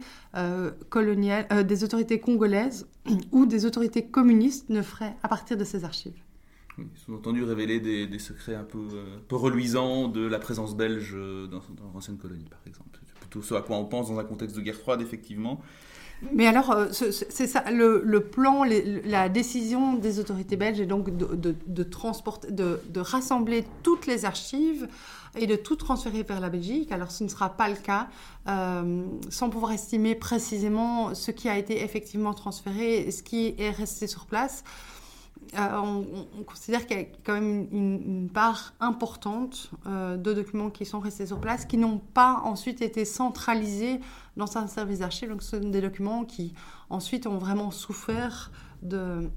coloniales, 0.90 1.66
des 1.66 1.84
autorités 1.84 2.20
congolaises 2.20 2.88
ou 3.32 3.46
des 3.46 3.66
autorités 3.66 4.06
communistes 4.06 4.70
ne 4.70 4.82
feraient 4.82 5.16
à 5.24 5.28
partir 5.28 5.58
de 5.58 5.64
ces 5.64 5.84
archives. 5.84 6.22
Oui, 6.78 6.86
sous-entendu 6.94 7.44
révéler 7.44 7.80
des, 7.80 8.20
secrets 8.20 8.54
un 8.54 8.64
peu, 8.64 8.78
euh, 8.78 9.18
peu, 9.28 9.36
reluisants 9.36 10.08
de 10.08 10.26
la 10.26 10.38
présence 10.38 10.76
belge 10.76 11.14
euh, 11.16 11.48
dans, 11.48 11.62
dans 11.76 11.92
l'ancienne 11.94 12.18
colonie, 12.18 12.46
par 12.50 12.60
exemple. 12.68 13.00
C'est 13.04 13.20
plutôt 13.20 13.42
ce 13.42 13.56
à 13.56 13.62
quoi 13.62 13.78
on 13.78 13.86
pense 13.86 14.10
dans 14.10 14.20
un 14.20 14.24
contexte 14.24 14.56
de 14.56 14.62
guerre 14.62 14.76
froide, 14.76 15.02
effectivement. 15.02 15.60
Mais 16.34 16.48
alors, 16.48 16.72
euh, 16.72 16.88
c'est 16.92 17.48
ça, 17.48 17.64
le, 17.70 18.20
plan, 18.20 18.64
la 19.06 19.30
décision 19.30 19.94
des 19.94 20.20
autorités 20.20 20.56
belges 20.56 20.80
est 20.80 20.88
donc 20.88 21.16
de, 21.16 21.84
transporter, 21.84 22.52
de, 22.52 23.00
rassembler 23.00 23.66
toutes 23.84 24.08
les 24.08 24.26
archives 24.26 24.88
et 25.36 25.46
de 25.46 25.56
tout 25.56 25.76
transférer 25.76 26.24
vers 26.24 26.40
la 26.40 26.50
Belgique. 26.50 26.92
Alors, 26.92 27.12
ce 27.12 27.24
ne 27.24 27.30
sera 27.30 27.50
pas 27.50 27.70
le 27.70 27.76
cas, 27.76 28.08
sans 29.30 29.50
pouvoir 29.50 29.74
estimer 29.74 30.16
précisément 30.16 31.14
ce 31.14 31.30
qui 31.30 31.50
a 31.50 31.58
été 31.58 31.84
effectivement 31.84 32.34
transféré 32.34 33.02
et 33.02 33.12
ce 33.12 33.22
qui 33.22 33.54
est 33.60 33.70
resté 33.70 34.08
sur 34.08 34.26
place. 34.26 34.64
Euh, 35.58 36.04
on, 36.40 36.44
considère 36.44 36.86
qu'il 36.86 36.98
y 36.98 37.02
a 37.02 37.06
quand 37.24 37.34
même 37.34 37.68
une, 37.72 38.30
part 38.30 38.74
importante 38.80 39.72
euh, 39.86 40.18
de 40.18 40.34
documents 40.34 40.70
qui 40.70 40.86
sont 40.86 41.00
restés 41.00 41.26
sur 41.26 41.40
place, 41.40 41.66
qui 41.66 41.78
n'ont 41.78 42.00
pas 42.00 42.42
ensuite 42.44 42.82
été 42.82 43.06
centralisés 43.06 44.00
dans 44.38 44.58
un 44.58 44.68
service 44.68 45.00
d'archives. 45.00 45.30
Donc, 45.30 45.44
ce 45.44 45.60
sont 45.60 45.70
des 45.70 45.82
documents 45.82 46.24
qui 46.24 46.54
ensuite 46.90 47.28
ont 47.28 47.38
vraiment 47.38 47.72
souffert 47.72 48.52
de, 48.82 49.30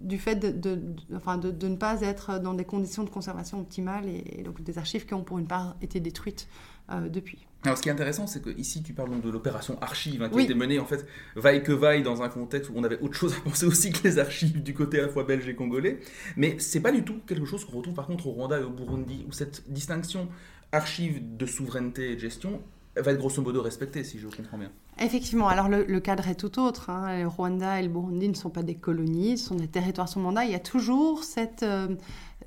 du 0.00 0.18
fait 0.18 0.36
de, 0.36 0.80
enfin 1.14 1.36
de, 1.36 1.68
ne 1.68 1.76
pas 1.76 2.00
être 2.00 2.40
dans 2.40 2.54
des 2.54 2.64
conditions 2.64 3.04
de 3.04 3.10
conservation 3.10 3.60
optimales 3.60 4.06
et, 4.08 4.42
donc 4.42 4.62
des 4.62 4.78
archives 4.78 5.04
qui 5.04 5.14
ont 5.14 5.22
pour 5.22 5.38
une 5.38 5.46
part 5.46 5.76
été 5.82 6.00
détruites 6.00 6.48
euh, 6.90 7.08
depuis. 7.08 7.46
Alors, 7.64 7.76
ce 7.76 7.82
qui 7.82 7.90
est 7.90 7.92
intéressant, 7.92 8.26
c'est 8.26 8.42
que 8.42 8.50
ici, 8.58 8.82
tu 8.82 8.92
parles 8.92 9.10
donc 9.10 9.22
de 9.22 9.30
l'opération 9.30 9.78
archive 9.80 10.22
hein, 10.22 10.28
qui 10.28 10.38
a 10.38 10.42
été 10.42 10.54
menée 10.54 10.80
en 10.80 10.86
fait 10.86 11.06
vaille 11.36 11.62
que 11.62 11.70
vaille 11.70 12.02
dans 12.02 12.22
un 12.22 12.28
contexte 12.28 12.70
où 12.70 12.72
on 12.74 12.82
avait 12.82 12.98
autre 13.00 13.14
chose 13.14 13.34
à 13.36 13.40
penser 13.44 13.66
aussi 13.66 13.92
que 13.92 14.02
les 14.02 14.18
archives 14.18 14.62
du 14.62 14.74
côté 14.74 14.98
à 14.98 15.02
la 15.02 15.08
fois 15.08 15.24
belge 15.24 15.46
et 15.46 15.54
congolais. 15.54 16.00
Mais 16.36 16.56
c'est 16.58 16.80
pas 16.80 16.90
du 16.90 17.04
tout 17.04 17.20
quelque 17.26 17.44
chose 17.44 17.64
qu'on 17.64 17.76
retrouve 17.76 17.94
par 17.94 18.06
contre 18.06 18.26
au 18.26 18.30
Rwanda 18.30 18.58
et 18.58 18.64
au 18.64 18.70
Burundi, 18.70 19.24
où 19.28 19.32
cette 19.32 19.70
distinction 19.70 20.28
archive 20.72 21.36
de 21.36 21.46
souveraineté 21.46 22.12
et 22.12 22.14
de 22.16 22.20
gestion 22.20 22.60
va 22.96 23.12
être 23.12 23.18
grosso 23.18 23.40
modo 23.40 23.62
respectée, 23.62 24.04
si 24.04 24.18
je 24.18 24.28
comprends 24.28 24.58
bien. 24.58 24.70
Effectivement, 25.00 25.48
alors 25.48 25.68
le, 25.68 26.00
cadre 26.00 26.28
est 26.28 26.34
tout 26.34 26.60
autre. 26.60 26.90
Hein. 26.90 27.20
Le 27.20 27.26
Rwanda 27.26 27.80
et 27.80 27.82
le 27.82 27.88
Burundi 27.88 28.28
ne 28.28 28.34
sont 28.34 28.50
pas 28.50 28.62
des 28.62 28.74
colonies, 28.74 29.38
ce 29.38 29.48
sont 29.48 29.54
des 29.54 29.68
territoires 29.68 30.08
sous 30.08 30.20
mandat. 30.20 30.44
Il 30.44 30.50
y 30.50 30.54
a 30.54 30.60
toujours 30.60 31.24
cette, 31.24 31.62
euh, 31.62 31.96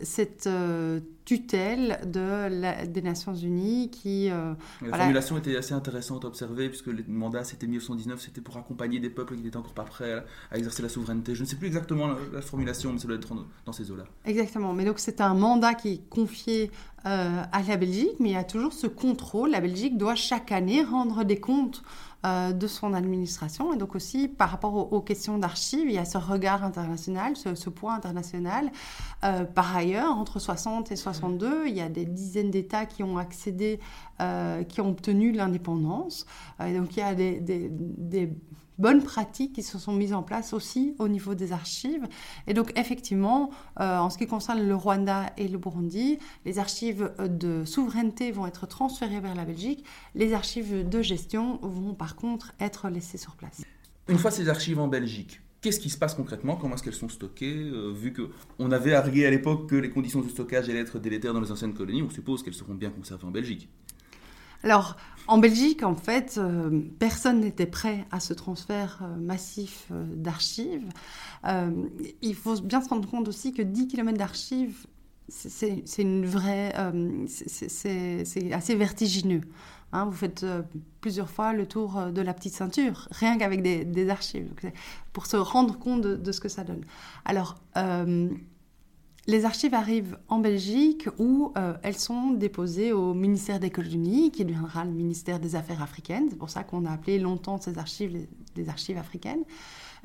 cette 0.02 0.46
euh, 0.46 1.00
tutelle 1.26 2.00
de 2.06 2.86
des 2.86 3.02
Nations 3.02 3.34
Unies 3.34 3.90
qui... 3.90 4.30
Euh, 4.30 4.54
la 4.82 4.98
formulation 4.98 5.38
était 5.38 5.58
assez 5.58 5.74
intéressante 5.74 6.24
à 6.24 6.28
observer 6.28 6.70
puisque 6.70 6.88
le 6.88 7.04
mandat 7.08 7.44
c'était 7.44 7.68
1919, 7.68 8.22
c'était 8.22 8.42
pour 8.42 8.58
accompagner 8.58 9.00
des 9.00 9.10
peuples 9.10 9.36
qui 9.36 9.42
n'étaient 9.42 9.58
encore 9.58 9.74
pas 9.74 9.84
prêts 9.84 10.24
à, 10.52 10.58
exercer 10.58 10.84
la 10.84 10.90
souveraineté. 10.90 11.36
Je 11.36 11.42
ne 11.42 11.48
sais 11.48 11.56
plus 11.56 11.68
exactement 11.68 12.08
la, 12.32 12.42
formulation, 12.42 12.94
mais 12.94 13.00
ça 13.00 13.08
doit 13.08 13.18
être 13.18 13.34
dans 13.66 13.74
ces 13.74 13.92
eaux-là. 13.92 14.06
Exactement, 14.26 14.74
mais 14.74 14.86
donc 14.86 15.00
c'est 15.00 15.20
un 15.20 15.34
mandat 15.34 15.74
qui 15.74 15.94
est 15.94 16.10
confié 16.10 16.72
euh, 17.06 17.44
à 17.52 17.62
la 17.64 17.78
Belgique, 17.78 18.16
mais 18.20 18.30
il 18.30 18.34
y 18.34 18.38
a 18.38 18.44
toujours 18.44 18.74
ce 18.74 18.88
contrôle. 18.88 19.52
La 19.52 19.62
Belgique 19.62 19.98
doit 19.98 20.16
chaque 20.16 20.52
année 20.52 20.84
rendre 20.84 21.24
des 21.24 21.40
comptes 21.40 21.84
euh, 22.26 22.54
de 22.54 22.66
son 22.66 22.94
administration. 22.94 23.74
Et 23.74 23.78
donc 23.78 23.94
aussi, 23.94 24.28
par 24.28 24.50
rapport 24.50 24.92
aux, 24.92 25.02
questions 25.02 25.38
d'archives, 25.38 25.88
il 25.88 25.94
y 25.94 25.98
a 25.98 26.06
ce 26.06 26.18
regard 26.18 26.64
international, 26.64 27.36
ce, 27.36 27.70
point 27.70 27.94
international. 27.94 28.72
Euh, 29.24 29.44
par 29.46 29.76
ailleurs, 29.76 30.18
entre 30.18 30.40
60 30.40 30.92
et 30.92 30.96
62, 30.96 31.68
il 31.68 31.76
y 31.76 31.82
a 31.82 31.90
des 31.90 32.06
dizaines 32.06 32.50
d'États 32.50 32.86
qui 32.86 33.04
ont 33.04 33.18
accédé, 33.18 33.80
euh, 34.22 34.64
qui 34.64 34.82
ont 34.82 34.90
obtenu 34.90 35.34
l'indépendance. 35.34 36.26
donc 36.60 36.98
il 36.98 37.00
y 37.00 37.04
a 37.04 37.14
des 37.14 38.30
bonnes 38.78 39.04
pratiques 39.04 39.54
qui 39.54 39.64
se 39.64 39.78
sont 39.78 39.94
mises 39.94 40.14
en 40.14 40.24
place 40.24 40.54
aussi 40.54 40.96
au 41.00 41.08
niveau 41.08 41.36
des 41.36 41.52
archives. 41.52 42.08
Et 42.48 42.54
donc 42.54 42.78
effectivement, 42.78 43.52
euh, 43.80 43.98
en 43.98 44.10
ce 44.10 44.18
qui 44.18 44.28
concerne 44.28 44.66
le 44.66 44.76
Rwanda 44.76 45.32
et 45.38 45.48
le 45.48 45.58
Burundi, 45.58 46.20
les 46.46 46.60
archives 46.60 47.12
de 47.20 47.66
souveraineté 47.66 48.32
vont 48.32 48.48
être 48.48 48.68
transférées 48.68 49.20
vers 49.20 49.36
la 49.36 49.46
Belgique. 49.46 49.86
Les 50.14 50.34
archives 50.34 50.88
de 50.88 51.02
gestion 51.02 51.60
vont 51.62 51.94
par 51.94 52.16
contre 52.16 52.54
être 52.60 52.90
laissées 52.90 53.18
sur 53.18 53.36
place. 53.36 53.62
Une 54.08 54.18
fois 54.18 54.32
ces 54.32 54.50
archives 54.50 54.80
en 54.80 54.88
Belgique, 54.88 55.42
Qu'est-ce 55.66 55.80
qui 55.80 55.90
se 55.90 55.98
passe 55.98 56.14
concrètement? 56.14 56.58
Comment 56.58 56.76
est-ce 56.76 56.84
qu'elles 56.84 56.94
sont 56.94 57.10
stockées? 57.10 57.56
Euh, 57.56 57.92
Vu 57.92 58.14
qu'on 58.14 58.72
avait 58.72 58.94
argué 58.94 59.26
à 59.26 59.32
l'époque 59.32 59.68
que 59.68 59.76
les 59.76 59.90
conditions 59.90 60.22
de 60.22 60.30
stockage 60.30 60.70
allaient 60.70 60.78
être 60.78 61.00
délétères 61.00 61.34
dans 61.34 61.42
les 61.42 61.52
anciennes 61.52 61.74
colonies, 61.74 62.04
on 62.04 62.10
suppose 62.12 62.44
qu'elles 62.44 62.54
seront 62.54 62.76
bien 62.76 62.92
conservées 62.92 63.26
en 63.26 63.32
Belgique. 63.32 63.68
Alors, 64.64 64.96
en 65.28 65.40
Belgique, 65.40 65.84
en 65.84 65.96
fait, 65.96 66.38
euh, 66.38 66.82
personne 67.00 67.40
n'était 67.40 67.66
prêt 67.66 68.06
à 68.12 68.20
ce 68.20 68.34
transfert 68.34 69.00
euh, 69.02 69.16
massif 69.16 69.88
euh, 69.92 70.06
d'archives. 70.16 70.88
il 72.22 72.36
faut 72.36 72.60
bien 72.62 72.82
se 72.82 72.90
rendre 72.90 73.10
compte 73.10 73.28
aussi 73.28 73.54
que 73.54 73.62
10 73.62 73.88
km 73.88 74.18
d'archives, 74.18 74.86
c'est 75.28 75.84
assez 78.54 78.76
vertigineux. 78.76 79.42
Hein. 79.92 80.06
vous 80.06 80.12
faites 80.12 80.46
plusieurs 81.02 81.30
fois 81.30 81.54
le 81.54 81.68
tour 81.68 82.12
de 82.12 82.22
la 82.22 82.34
petite 82.34 82.54
ceinture, 82.54 83.08
rien 83.12 83.38
qu'avec 83.38 83.62
des, 83.62 84.10
archives, 84.10 84.52
pour 85.14 85.26
se 85.26 85.38
rendre 85.38 85.80
compte 85.80 86.02
de, 86.02 86.16
de, 86.16 86.32
ce 86.32 86.40
que 86.40 86.50
ça 86.50 86.64
donne. 86.64 86.84
Alors, 87.26 87.56
les 89.28 89.46
archives 89.46 89.74
arrivent 89.74 90.18
en 90.28 90.38
Belgique 90.38 91.08
où 91.18 91.52
euh, 91.58 91.74
elles 91.82 91.98
sont 91.98 92.32
déposées 92.32 92.94
au 92.94 93.14
ministère 93.14 93.60
des 93.60 93.72
colonies, 93.72 94.32
qui 94.32 94.46
deviendra 94.46 94.86
le 94.86 94.92
ministère 94.92 95.40
des 95.40 95.56
Affaires 95.56 95.82
africaines. 95.82 96.28
C'est 96.30 96.38
pour 96.38 96.52
ça 96.52 96.64
qu'on 96.64 96.86
a 96.86 96.92
appelé 96.92 97.18
longtemps 97.18 97.60
ces 97.60 97.78
archives 97.80 98.28
les, 98.56 98.70
archives 98.70 98.98
africaines. 98.98 99.44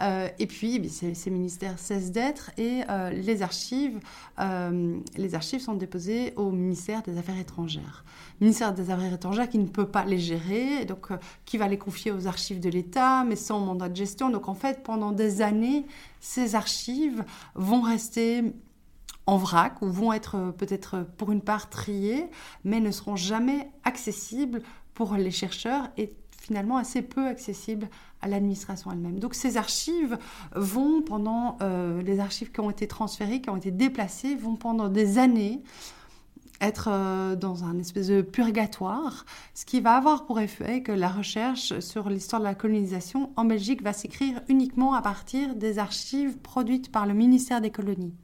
Euh, 0.00 0.28
et 0.38 0.46
puis, 0.46 0.88
ces, 0.88 1.30
ministères 1.30 1.78
cessent 1.78 2.10
d'être 2.10 2.50
et 2.56 2.80
euh, 2.88 3.10
les, 3.10 3.42
archives, 3.42 4.00
les 4.38 5.34
archives 5.34 5.60
sont 5.60 5.74
déposées 5.74 6.32
au 6.36 6.50
ministère 6.50 7.02
des 7.02 7.18
Affaires 7.18 7.38
étrangères. 7.38 8.04
Ministère 8.40 8.72
des 8.72 8.90
Affaires 8.90 9.12
étrangères 9.12 9.50
qui 9.50 9.58
ne 9.58 9.66
peut 9.66 9.88
pas 9.88 10.06
les 10.06 10.18
gérer, 10.18 10.86
donc 10.86 11.08
qui 11.44 11.58
va 11.58 11.68
les 11.68 11.76
confier 11.76 12.10
aux 12.10 12.26
archives 12.26 12.60
de 12.60 12.70
l'État, 12.70 13.24
mais 13.24 13.36
sans 13.36 13.60
mandat 13.60 13.90
de 13.90 13.96
gestion. 13.96 14.30
Donc 14.30 14.48
en 14.48 14.54
fait, 14.54 14.82
pendant 14.82 15.12
des 15.12 15.42
années, 15.42 15.84
ces 16.20 16.54
archives 16.54 17.22
vont 17.54 17.82
rester 17.82 18.54
en 19.30 19.36
vrac 19.36 19.80
ou 19.80 19.86
vont 19.86 20.12
être 20.12 20.34
euh, 20.34 20.50
peut-être 20.50 21.06
pour 21.16 21.30
une 21.30 21.40
part 21.40 21.70
triés, 21.70 22.28
mais 22.64 22.80
ne 22.80 22.90
seront 22.90 23.16
jamais 23.16 23.70
accessibles 23.84 24.60
pour 24.94 25.14
les 25.14 25.30
chercheurs 25.30 25.88
et 25.96 26.12
finalement 26.36 26.76
assez 26.76 27.00
peu 27.00 27.26
accessibles 27.26 27.88
à 28.22 28.28
l'administration 28.28 28.90
elle-même. 28.90 29.20
Donc 29.20 29.34
ces 29.34 29.56
archives 29.56 30.18
vont 30.54 31.00
pendant, 31.00 31.56
euh, 31.62 32.02
les 32.02 32.18
archives 32.18 32.50
qui 32.50 32.60
ont 32.60 32.70
été 32.70 32.88
transférées, 32.88 33.40
qui 33.40 33.50
ont 33.50 33.56
été 33.56 33.70
déplacées, 33.70 34.34
vont 34.34 34.56
pendant 34.56 34.88
des 34.88 35.18
années 35.18 35.62
être 36.60 36.88
euh, 36.90 37.36
dans 37.36 37.64
un 37.64 37.78
espèce 37.78 38.08
de 38.08 38.20
purgatoire, 38.20 39.24
ce 39.54 39.64
qui 39.64 39.80
va 39.80 39.94
avoir 39.94 40.26
pour 40.26 40.40
effet 40.40 40.82
que 40.82 40.92
la 40.92 41.08
recherche 41.08 41.78
sur 41.78 42.10
l'histoire 42.10 42.40
de 42.40 42.46
la 42.46 42.56
colonisation 42.56 43.30
en 43.36 43.44
Belgique 43.44 43.82
va 43.82 43.92
s'écrire 43.92 44.42
uniquement 44.48 44.92
à 44.94 45.02
partir 45.02 45.54
des 45.54 45.78
archives 45.78 46.36
produites 46.38 46.90
par 46.90 47.06
le 47.06 47.14
ministère 47.14 47.60
des 47.60 47.70
colonies. 47.70 48.14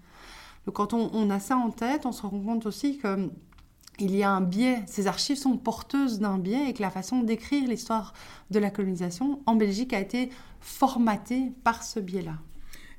Quand 0.73 0.93
on, 0.95 1.31
a 1.31 1.41
ça 1.41 1.57
en 1.57 1.71
tête, 1.71 2.07
on 2.07 2.13
se 2.13 2.23
rend 2.23 2.41
compte 2.41 2.67
aussi 2.67 2.99
que 2.99 3.29
il 3.99 4.15
y 4.15 4.23
a 4.23 4.31
un 4.31 4.43
biais, 4.43 4.83
ces 4.87 5.07
archives 5.07 5.39
sont 5.39 5.57
porteuses 5.57 6.19
d'un 6.19 6.37
biais 6.37 6.69
et 6.69 6.75
que 6.75 6.83
la 6.83 6.91
façon 6.91 7.23
d'écrire 7.23 7.67
l'histoire 7.67 8.13
de 8.51 8.59
la 8.59 8.71
colonisation 8.71 9.41
en 9.47 9.57
Belgique 9.57 9.95
a 9.95 10.01
été 10.01 10.29
formatée 10.61 11.53
par 11.65 11.83
ce 11.83 11.99
biais-là. 11.99 12.35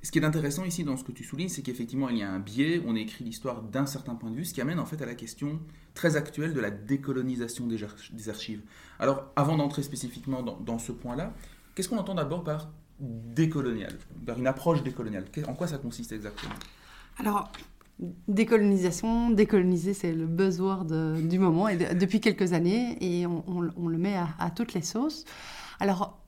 Ce 0.01 0.11
qui 0.11 0.19
est 0.19 0.23
intéressant 0.23 0.63
ici 0.63 0.83
dans 0.83 0.97
ce 0.97 1.03
que 1.03 1.11
tu 1.11 1.23
soulignes, 1.23 1.49
c'est 1.49 1.61
qu'effectivement 1.61 2.09
il 2.09 2.17
y 2.17 2.23
a 2.23 2.31
un 2.31 2.39
biais, 2.39 2.81
on 2.87 2.95
écrit 2.95 3.25
l'histoire 3.25 3.61
d'un 3.61 3.85
certain 3.85 4.15
point 4.15 4.31
de 4.31 4.35
vue, 4.35 4.45
ce 4.45 4.53
qui 4.53 4.61
amène 4.61 4.79
en 4.79 4.85
fait 4.85 5.01
à 5.01 5.05
la 5.05 5.15
question 5.15 5.59
très 5.93 6.15
actuelle 6.15 6.53
de 6.53 6.59
la 6.59 6.71
décolonisation 6.71 7.67
des, 7.67 8.29
archives. 8.29 8.61
Alors 8.99 9.25
avant 9.35 9.57
d'entrer 9.57 9.83
spécifiquement 9.83 10.41
dans, 10.41 10.57
dans 10.57 10.79
ce 10.79 10.91
point-là, 10.91 11.33
qu'est-ce 11.75 11.89
qu'on 11.89 11.97
entend 11.97 12.15
d'abord 12.15 12.43
par 12.43 12.69
décolonial, 12.99 13.93
par 14.25 14.39
une 14.39 14.47
approche 14.47 14.81
décoloniale? 14.81 15.25
En 15.47 15.53
quoi 15.53 15.67
ça 15.67 15.77
consiste 15.77 16.11
exactement? 16.11 16.55
Alors, 17.19 17.51
décolonisation, 18.27 19.31
décoloniser, 19.31 19.93
c'est 19.93 20.13
le 20.13 20.25
buzzword 20.25 20.85
du 21.21 21.39
moment, 21.39 21.67
et 21.67 21.77
depuis 21.95 22.19
quelques 22.19 22.53
années, 22.53 22.97
et 23.01 23.25
on, 23.25 23.61
le 23.61 23.97
met 23.97 24.15
à, 24.15 24.51
toutes 24.51 24.73
les 24.73 24.83
sauces. 24.83 25.25
Alors, 25.79 26.19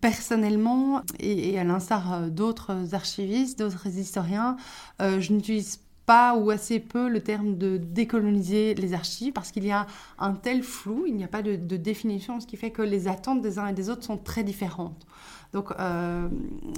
personnellement, 0.00 1.02
et, 1.20 1.58
à 1.58 1.64
l'instar 1.64 2.28
d'autres 2.30 2.94
archivistes, 2.94 3.58
d'autres 3.58 3.86
historiens, 3.86 4.56
euh, 5.00 5.20
je 5.20 5.32
n'utilise 5.32 5.80
pas 6.06 6.36
ou 6.36 6.50
assez 6.50 6.78
peu 6.78 7.08
le 7.08 7.20
terme 7.20 7.58
de 7.58 7.76
décoloniser 7.76 8.74
les 8.74 8.94
archives 8.94 9.32
parce 9.32 9.50
qu'il 9.50 9.64
y 9.64 9.72
a 9.72 9.86
un 10.18 10.34
tel 10.34 10.62
flou, 10.62 11.04
il 11.06 11.16
n'y 11.16 11.24
a 11.24 11.28
pas 11.28 11.42
de, 11.42 11.56
définition, 11.76 12.40
ce 12.40 12.46
qui 12.46 12.56
fait 12.56 12.70
que 12.70 12.82
les 12.82 13.08
attentes 13.08 13.42
des 13.42 13.58
uns 13.58 13.66
et 13.66 13.72
des 13.72 13.90
autres 13.90 14.04
sont 14.04 14.16
très 14.16 14.44
différentes. 14.44 15.04
Donc, 15.52 15.72
euh, 15.78 16.28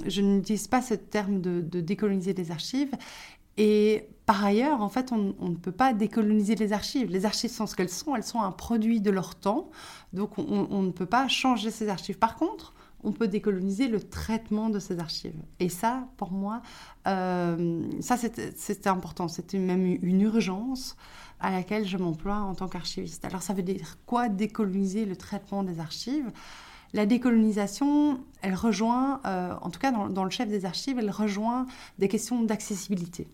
je 0.07 0.21
n'utilise 0.21 0.67
pas 0.67 0.81
ce 0.81 0.95
terme 0.95 1.41
de, 1.41 1.61
décoloniser 1.79 2.33
les 2.33 2.51
archives. 2.51 2.91
Et 3.57 4.07
par 4.25 4.43
ailleurs, 4.45 4.81
en 4.81 4.89
fait, 4.89 5.11
on, 5.11 5.33
ne 5.39 5.55
peut 5.55 5.71
pas 5.71 5.93
décoloniser 5.93 6.55
les 6.55 6.71
archives. 6.71 7.09
Les 7.09 7.25
archives 7.25 7.51
sont 7.51 7.67
ce 7.67 7.75
qu'elles 7.75 7.89
sont, 7.89 8.15
elles 8.15 8.23
sont 8.23 8.41
un 8.41 8.51
produit 8.51 9.01
de 9.01 9.11
leur 9.11 9.35
temps. 9.35 9.69
Donc, 10.13 10.37
on, 10.37 10.81
ne 10.81 10.91
peut 10.91 11.05
pas 11.05 11.27
changer 11.27 11.71
ces 11.71 11.89
archives. 11.89 12.17
Par 12.17 12.35
contre, 12.35 12.73
on 13.03 13.11
peut 13.11 13.27
décoloniser 13.27 13.87
le 13.87 13.99
traitement 13.99 14.69
de 14.69 14.79
ces 14.79 14.99
archives. 14.99 15.41
Et 15.59 15.69
ça, 15.69 16.07
pour 16.17 16.31
moi, 16.31 16.61
euh, 17.07 17.81
c'était 18.01 18.89
important. 18.89 19.27
C'était 19.27 19.57
même 19.57 19.97
une 20.01 20.21
urgence 20.21 20.95
à 21.39 21.51
laquelle 21.51 21.87
je 21.87 21.97
m'emploie 21.97 22.37
en 22.37 22.53
tant 22.53 22.67
qu'archiviste. 22.67 23.23
Alors 23.25 23.41
ça 23.41 23.53
veut 23.53 23.63
dire 23.63 23.97
quoi 24.05 24.29
décoloniser 24.29 25.05
le 25.05 25.15
traitement 25.15 25.63
des 25.63 25.79
archives? 25.79 26.31
La 26.93 27.05
décolonisation, 27.05 28.19
elle 28.41 28.55
rejoint, 28.55 29.21
euh, 29.25 29.53
en 29.61 29.69
tout 29.69 29.79
cas 29.79 29.91
dans, 29.91 30.23
le 30.23 30.29
chef 30.29 30.49
des 30.49 30.65
archives, 30.65 30.97
elle 30.97 31.11
rejoint 31.11 31.67
des 31.99 32.07
questions 32.07 32.41
d'accessibilité. 32.43 33.27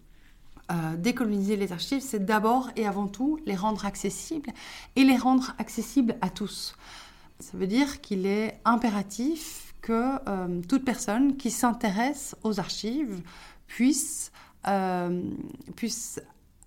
Euh, 0.71 0.97
décoloniser 0.97 1.57
les 1.57 1.71
archives, 1.71 2.01
c'est 2.01 2.25
d'abord 2.25 2.71
et 2.75 2.87
avant 2.87 3.07
tout 3.07 3.39
les 3.45 3.55
rendre 3.55 3.85
accessibles 3.85 4.49
et 4.95 5.03
les 5.03 5.15
rendre 5.15 5.53
accessibles 5.59 6.15
à 6.21 6.31
tous. 6.31 6.75
Ça 7.39 7.55
veut 7.55 7.67
dire 7.67 8.01
qu'il 8.01 8.25
est 8.25 8.59
impératif 8.65 9.75
que 9.81 10.15
euh, 10.27 10.61
toute 10.67 10.83
personne 10.83 11.37
qui 11.37 11.51
s'intéresse 11.51 12.35
aux 12.41 12.59
archives 12.59 13.21
puisse, 13.67 14.31
euh, 14.67 15.21
puisse 15.75 16.19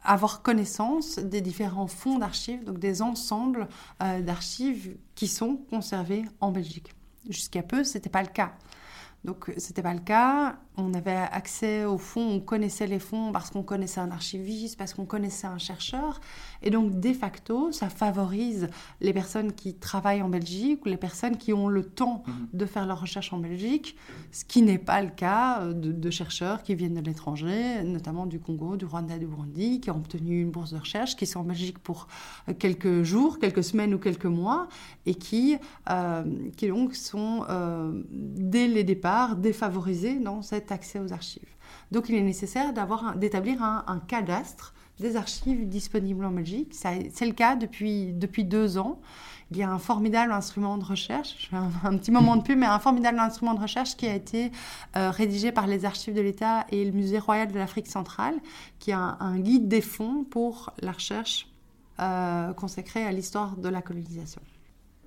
avoir 0.04 0.42
connaissance 0.42 1.18
des 1.18 1.40
différents 1.40 1.88
fonds 1.88 2.18
d'archives, 2.18 2.62
donc 2.62 2.78
des 2.78 3.02
ensembles 3.02 3.66
d'archives 3.98 4.96
qui 5.16 5.26
sont 5.26 5.56
conservés 5.70 6.24
en 6.40 6.52
Belgique. 6.52 6.94
Jusqu'à 7.28 7.64
peu, 7.64 7.82
ce 7.82 7.94
n'était 7.94 8.08
pas 8.08 8.22
le 8.22 8.28
cas. 8.28 8.52
Donc, 9.24 9.52
ce 9.58 9.68
n'était 9.68 9.82
pas 9.82 9.92
le 9.92 10.00
cas 10.00 10.56
on 10.78 10.94
avait 10.94 11.10
accès 11.10 11.84
aux 11.84 11.98
fonds, 11.98 12.36
on 12.36 12.40
connaissait 12.40 12.86
les 12.86 12.98
fonds 12.98 13.32
parce 13.32 13.50
qu'on 13.50 13.62
connaissait 13.62 14.00
un 14.00 14.10
archiviste, 14.10 14.78
parce 14.78 14.94
qu'on 14.94 15.06
connaissait 15.06 15.46
un 15.46 15.58
chercheur. 15.58 16.20
Et 16.62 16.70
donc, 16.70 16.98
de 17.00 17.12
facto, 17.12 17.72
ça 17.72 17.88
favorise 17.88 18.68
les 19.00 19.12
personnes 19.12 19.52
qui 19.52 19.74
travaillent 19.74 20.22
en 20.22 20.28
Belgique 20.28 20.84
ou 20.86 20.88
les 20.88 20.96
personnes 20.96 21.36
qui 21.36 21.52
ont 21.52 21.68
le 21.68 21.82
temps 21.84 22.22
mhm. 22.26 22.48
de 22.52 22.66
faire 22.66 22.86
leur 22.86 23.00
recherche 23.00 23.32
en 23.32 23.38
Belgique, 23.38 23.96
ce 24.30 24.44
qui 24.44 24.62
n'est 24.62 24.78
pas 24.78 25.02
le 25.02 25.10
cas 25.10 25.62
euh, 25.62 25.72
de, 25.72 26.10
chercheurs 26.10 26.62
qui 26.62 26.74
viennent 26.74 26.94
de 26.94 27.00
l'étranger, 27.00 27.82
notamment 27.84 28.26
du 28.26 28.40
Congo, 28.40 28.76
du 28.76 28.84
Rwanda, 28.84 29.18
du 29.18 29.26
Burundi, 29.26 29.80
qui 29.80 29.90
ont 29.90 29.96
obtenu 29.96 30.40
une 30.40 30.50
bourse 30.50 30.72
de 30.72 30.78
recherche, 30.78 31.16
qui 31.16 31.26
sont 31.26 31.40
en 31.40 31.44
Belgique 31.44 31.78
pour 31.78 32.08
euh, 32.48 32.54
quelques 32.58 33.02
jours, 33.02 33.38
quelques 33.38 33.64
semaines 33.64 33.94
ou 33.94 33.98
quelques 33.98 34.24
mois, 34.24 34.68
et 35.06 35.14
qui, 35.14 35.56
euh, 35.90 36.24
qui 36.56 36.68
donc 36.68 36.94
sont, 36.94 37.44
dès 38.10 38.68
les 38.68 38.84
départs, 38.84 39.36
défavorisés 39.36 40.18
dans 40.18 40.42
cette 40.42 40.67
accès 40.72 40.98
aux 40.98 41.12
archives. 41.12 41.48
Donc 41.92 42.09
il 42.09 42.14
est 42.14 42.22
nécessaire 42.22 42.72
d'établir 43.16 43.62
un, 43.62 44.00
cadastre 44.07 44.74
des 44.98 45.16
archives 45.16 45.68
disponibles 45.68 46.24
en 46.24 46.31
Belgique. 46.31 46.74
C'est 46.74 47.26
le 47.26 47.33
cas 47.33 47.57
depuis, 47.57 48.12
depuis 48.12 48.44
deux 48.44 48.78
ans. 48.78 49.00
Il 49.50 49.57
y 49.57 49.62
a 49.62 49.70
un 49.70 49.78
formidable 49.78 50.33
instrument 50.33 50.76
de 50.76 50.85
recherche, 50.85 51.48
fais 51.48 51.57
un, 51.57 51.96
petit 51.96 52.11
moment 52.11 52.37
de 52.37 52.42
pub, 52.42 52.59
mais 52.59 52.66
un 52.66 52.78
formidable 52.78 53.18
instrument 53.18 53.54
de 53.54 53.61
recherche 53.61 53.96
qui 53.96 54.07
a 54.07 54.14
été 54.14 54.52
euh, 54.94 55.11
rédigé 55.11 55.52
par 55.52 55.66
les 55.66 55.87
archives 55.87 56.14
de 56.14 56.20
l'État 56.20 56.66
et 56.70 56.85
le 56.85 56.92
Musée 56.92 57.18
royal 57.18 57.50
de 57.50 57.59
l'Afrique 57.59 57.87
centrale, 57.87 58.35
qui 58.78 58.90
est 58.90 58.94
un, 58.94 59.38
guide 59.38 59.66
des 59.66 59.81
fonds 59.81 60.24
pour 60.24 60.74
la 60.83 60.92
recherche 60.92 61.48
euh, 62.00 62.52
consacrée 62.52 63.07
à 63.07 63.12
l'histoire 63.12 63.57
de 63.57 63.70
la 63.70 63.81
colonisation. 63.81 64.42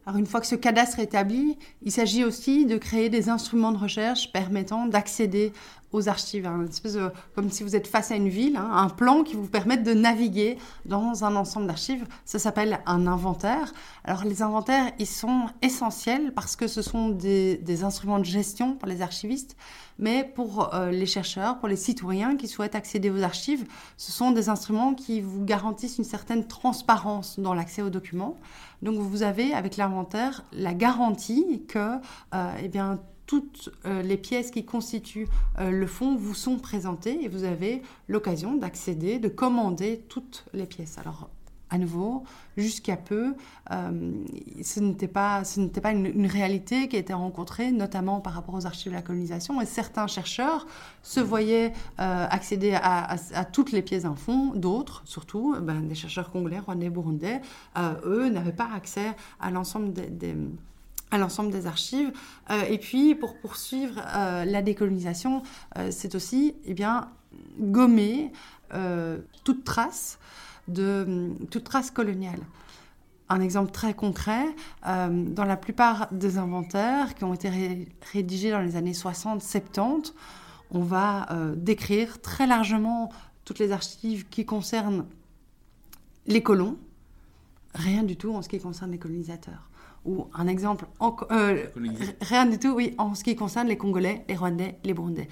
Alors 0.06 0.18
une 0.18 0.26
fois 0.26 0.42
que 0.42 0.48
ce 0.48 0.56
cadastre 0.56 1.00
est 1.00 1.04
établi, 1.04 1.58
il 1.84 1.92
s'agit 1.92 2.24
aussi 2.24 2.66
de 2.66 2.78
créer 2.78 3.10
des 3.10 3.30
instruments 3.30 3.72
de 3.72 3.78
recherche 3.78 4.32
permettant 4.32 4.88
d'accéder 4.88 5.54
aux 5.94 6.10
archives, 6.10 6.46
hein, 6.46 6.66
espèce 6.70 6.98
comme 7.36 7.50
si 7.50 7.64
vous 7.64 7.76
êtes 7.76 7.88
face 7.88 8.12
à 8.12 8.16
une 8.16 8.30
ville, 8.30 8.58
hein, 8.58 8.70
un 8.72 8.90
plan 8.90 9.24
qui 9.24 9.36
vous 9.36 9.48
permette 9.48 9.84
de 9.84 9.94
naviguer 9.94 10.58
dans 10.86 11.24
un 11.24 11.36
ensemble 11.36 11.68
d'archives. 11.68 12.06
Ça 12.26 12.40
s'appelle 12.40 12.80
un 12.86 13.08
inventaire. 13.08 13.74
Alors 14.04 14.24
les 14.24 14.42
inventaires, 14.42 14.92
ils 15.00 15.08
sont 15.08 15.48
essentiels 15.62 16.34
parce 16.34 16.56
que 16.56 16.68
ce 16.68 16.82
sont 16.82 17.10
des, 17.10 17.84
instruments 17.84 18.20
de 18.20 18.26
gestion 18.26 18.76
pour 18.76 18.88
les 18.88 19.02
archivistes, 19.02 19.56
mais 19.98 20.24
pour 20.24 20.74
euh, 20.74 20.92
les 20.92 21.06
chercheurs, 21.06 21.60
pour 21.60 21.68
les 21.68 21.76
citoyens 21.76 22.36
qui 22.36 22.48
souhaitent 22.48 22.76
accéder 22.76 23.10
aux 23.10 23.22
archives, 23.24 23.66
ce 23.98 24.12
sont 24.12 24.32
des 24.32 24.50
instruments 24.50 24.94
qui 24.94 25.22
vous 25.22 25.44
garantissent 25.44 25.98
une 25.98 26.04
certaine 26.04 26.48
transparence 26.48 27.40
dans 27.40 27.54
l'accès 27.54 27.82
aux 27.82 27.90
documents. 27.90 28.38
Donc 28.82 28.98
vous 28.98 29.24
avez 29.24 29.54
avec 29.54 29.78
l'inventaire 29.78 30.44
la 30.54 30.74
garantie 30.74 31.64
que 31.68 31.98
euh, 32.34 32.52
eh 32.62 32.68
bien, 32.68 33.00
toutes 33.26 33.70
euh, 33.86 34.02
les 34.02 34.18
pièces 34.18 34.52
qui 34.52 34.66
constituent 34.66 35.28
euh, 35.60 35.72
le 35.72 35.88
fond 35.88 36.16
vous 36.16 36.34
sont 36.34 36.58
présentées 36.58 37.24
et 37.24 37.28
vous 37.28 37.44
avez 37.44 37.82
l'occasion 38.08 38.56
d'accéder, 38.56 39.20
de 39.20 39.30
commander 39.30 40.04
toutes 40.10 40.46
les 40.54 40.66
pièces. 40.66 40.98
Alors, 40.98 41.30
à 41.70 41.78
nouveau, 41.78 42.26
jusqu'à 42.58 42.98
peu, 42.98 43.34
euh, 43.72 44.12
ce 44.62 44.82
n'était 44.82 45.08
pas, 45.08 45.44
une, 45.90 46.28
réalité 46.28 46.90
qui 46.90 46.98
été 46.98 47.14
rencontrée, 47.14 47.72
notamment 47.72 48.20
par 48.20 48.34
rapport 48.34 48.56
aux 48.56 48.66
archives 48.66 48.92
de 48.92 48.98
la 48.98 49.02
colonisation. 49.02 49.62
Et 49.62 49.66
certains 49.66 50.08
chercheurs 50.08 50.68
se 51.02 51.22
voyaient 51.22 51.72
accéder 51.98 52.74
à, 52.74 53.16
toutes 53.54 53.72
les 53.72 53.82
pièces 53.82 54.04
d'un 54.04 54.18
fond, 54.18 54.52
d'autres, 54.54 55.02
surtout 55.06 55.56
ben, 55.62 55.88
des 55.88 55.96
chercheurs 55.96 56.30
congolais, 56.30 56.60
rwandais, 56.60 56.90
burundais, 56.90 57.40
eux 58.04 58.28
n'avaient 58.28 58.52
pas 58.52 58.70
accès 58.76 59.16
à 59.40 59.50
l'ensemble 59.50 59.94
des 59.94 60.36
à 61.12 61.18
l'ensemble 61.18 61.52
des 61.52 61.68
archives. 61.68 62.12
Euh, 62.50 62.64
et 62.64 62.78
puis, 62.78 63.16
pour 63.16 63.38
poursuivre 63.38 64.02
euh, 64.16 64.46
la 64.46 64.62
décolonisation, 64.62 65.44
euh, 65.78 65.90
c'est 65.92 66.16
aussi 66.16 66.56
eh 66.66 66.74
bien, 66.74 67.10
gommer 67.60 68.32
toute 69.44 69.66
trace 69.66 70.18
de 70.70 71.32
toute 71.50 71.66
trace 71.66 71.92
coloniale. 71.92 72.40
Un 73.28 73.42
exemple 73.42 73.72
très 73.72 73.94
concret, 73.94 74.46
dans 74.86 75.44
la 75.44 75.58
plupart 75.58 76.08
des 76.14 76.38
inventaires 76.38 77.14
qui 77.16 77.26
ont 77.26 77.34
été 77.34 77.90
rédigés 78.14 78.52
dans 78.52 78.62
les 78.62 78.78
années 78.78 78.94
60-70, 78.94 80.14
on 80.72 80.84
va 80.84 81.28
décrire 81.58 82.22
très 82.22 82.48
largement 82.48 83.12
toutes 83.44 83.60
les 83.60 83.74
archives 83.74 84.30
qui 84.30 84.46
concernent 84.46 85.06
les 86.28 86.42
colons, 86.42 86.78
rien 87.74 88.04
du 88.04 88.18
tout 88.18 88.34
en 88.34 88.42
ce 88.42 88.50
qui 88.50 88.60
concerne 88.60 88.92
les 88.92 89.00
colonisateurs 89.00 89.72
ou 90.06 90.28
un 90.34 90.48
exemple, 90.48 90.86
euh, 91.32 91.68
rien 92.22 92.46
du 92.46 92.58
tout, 92.58 92.70
oui, 92.70 92.96
en 92.98 93.14
ce 93.14 93.24
qui 93.24 93.36
concerne 93.36 93.68
les 93.68 93.78
Congolais, 93.78 94.26
les 94.28 94.36
Rwandais, 94.36 94.80
les 94.84 94.94
Burundais. 94.94 95.28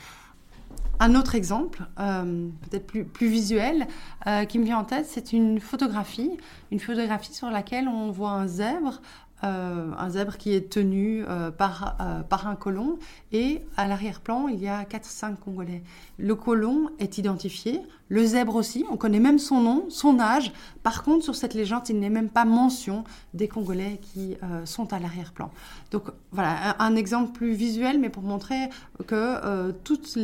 Un 0.99 1.15
autre 1.15 1.35
exemple, 1.35 1.87
euh, 1.99 2.49
peut-être 2.69 2.85
plus, 2.85 3.05
plus 3.05 3.29
visuel, 3.29 3.87
euh, 4.27 4.43
qui 4.45 4.59
me 4.59 4.65
vient 4.65 4.79
en 4.79 4.83
tête, 4.83 5.05
c'est 5.07 5.31
une 5.33 5.59
photographie, 5.59 6.31
une 6.71 6.79
photographie 6.79 7.33
sur 7.33 7.49
laquelle 7.49 7.87
on 7.87 8.11
voit 8.11 8.31
un 8.31 8.47
zèbre 8.47 9.01
euh, 9.45 9.91
un 9.97 10.09
zèbre 10.09 10.35
qui 10.35 10.53
est 10.53 10.69
tenu 10.69 11.23
euh, 11.25 11.49
par, 11.49 11.95
euh, 12.01 12.21
par 12.23 12.47
un 12.47 12.55
colon 12.55 12.99
et 13.31 13.61
à 13.77 13.87
l'arrière-plan, 13.87 14.49
il 14.49 14.59
y 14.59 14.67
a 14.67 14.83
4-5 14.83 15.37
Congolais. 15.37 15.81
Le 16.17 16.35
colon 16.35 16.89
est 16.99 17.17
identifié, 17.17 17.79
le 18.09 18.25
zèbre 18.25 18.55
aussi, 18.55 18.83
on 18.91 18.97
connaît 18.97 19.19
même 19.19 19.39
son 19.39 19.61
nom, 19.61 19.85
son 19.89 20.19
âge. 20.19 20.51
Par 20.83 21.03
contre, 21.03 21.23
sur 21.23 21.35
cette 21.35 21.53
légende, 21.53 21.83
il 21.87 21.99
n'est 21.99 22.09
même 22.09 22.29
pas 22.29 22.43
mention 22.43 23.05
des 23.33 23.47
Congolais 23.47 23.99
qui 24.01 24.35
sont 24.65 24.91
à 24.91 24.99
l'arrière-plan. 24.99 25.51
Donc 25.91 26.05
voilà, 26.31 26.75
un, 26.79 26.95
exemple 26.95 27.31
plus 27.31 27.53
visuel, 27.53 27.99
mais 27.99 28.09
pour 28.09 28.23
montrer 28.23 28.69
que 29.05 29.71
toute 29.83 30.17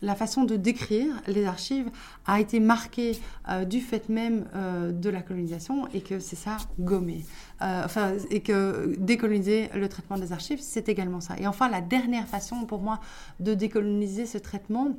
la 0.00 0.14
façon 0.14 0.44
de 0.44 0.56
décrire 0.56 1.14
les 1.26 1.44
archives 1.44 1.90
a 2.26 2.40
été 2.40 2.60
marquée 2.60 3.20
du 3.68 3.80
fait 3.80 4.08
même 4.08 4.46
de 4.90 5.10
la 5.10 5.20
colonisation 5.20 5.86
et 5.92 6.00
que 6.00 6.18
c'est 6.18 6.36
ça 6.36 6.56
gommé. 6.80 7.26
Enfin, 7.62 8.14
et 8.30 8.40
que 8.40 8.94
décoloniser 8.98 9.68
le 9.74 9.88
traitement 9.88 10.18
des 10.18 10.32
archives, 10.32 10.60
c'est 10.60 10.88
également 10.88 11.20
ça. 11.20 11.34
Et 11.38 11.46
enfin, 11.46 11.68
la 11.68 11.80
dernière 11.80 12.26
façon 12.26 12.64
pour 12.64 12.80
moi 12.80 13.00
de 13.40 13.54
décoloniser 13.54 14.26
ce 14.26 14.38
traitement, 14.38 14.96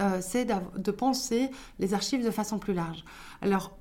euh, 0.00 0.18
c'est 0.20 0.46
de 0.46 0.90
penser 0.90 1.50
les 1.78 1.94
archives 1.94 2.24
de 2.24 2.30
façon 2.30 2.58
plus 2.58 2.74
large. 2.74 3.04
Alors, 3.42 3.76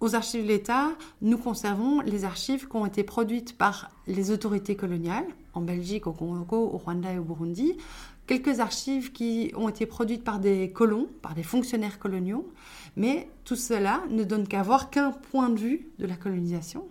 aux 0.00 0.14
archives 0.14 0.42
de 0.42 0.48
l'État, 0.48 0.90
nous 1.22 1.38
conservons 1.38 2.00
les 2.02 2.24
archives 2.24 2.68
qui 2.68 2.76
ont 2.76 2.86
été 2.86 3.02
produites 3.02 3.56
par 3.58 3.90
les 4.06 4.30
autorités 4.30 4.76
coloniales, 4.76 5.26
en 5.54 5.60
Belgique, 5.60 6.06
au 6.06 6.12
Congo, 6.12 6.70
au 6.72 6.78
Rwanda 6.78 7.12
et 7.12 7.18
au 7.18 7.24
Burundi, 7.24 7.76
quelques 8.28 8.60
archives 8.60 9.10
qui 9.10 9.50
ont 9.56 9.68
été 9.68 9.86
produites 9.86 10.22
par 10.22 10.38
des 10.38 10.70
colons, 10.70 11.08
par 11.22 11.34
des 11.34 11.42
fonctionnaires 11.42 11.98
coloniaux, 11.98 12.48
mais 12.96 13.28
tout 13.44 13.56
cela 13.56 14.02
ne 14.10 14.22
donne 14.22 14.46
qu'à 14.46 14.62
voir 14.62 14.90
qu'un 14.90 15.10
point 15.10 15.48
de 15.48 15.58
vue 15.58 15.88
de 15.98 16.06
la 16.06 16.14
colonisation. 16.14 16.84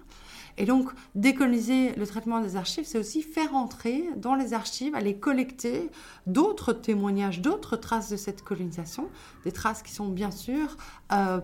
Et 0.58 0.66
donc, 0.66 0.90
décoloniser 1.14 1.94
le 1.94 2.08
traitement 2.08 2.42
des 2.42 2.56
archives, 2.56 2.86
c'est 2.86 2.98
aussi 2.98 3.22
faire 3.22 3.54
entrer 3.54 4.06
dans 4.18 4.34
les 4.34 4.54
archives, 4.54 4.96
aller 4.96 5.16
collecter 5.16 5.90
d'autres 6.26 6.74
témoignages, 6.74 7.42
d'autres 7.42 7.78
traces 7.78 8.10
de 8.10 8.18
cette 8.18 8.44
colonisation, 8.44 9.10
des 9.44 9.52
traces 9.52 9.84
qui 9.84 9.94
sont 9.94 10.10
bien 10.10 10.32
sûr 10.32 10.76
euh, 11.12 11.40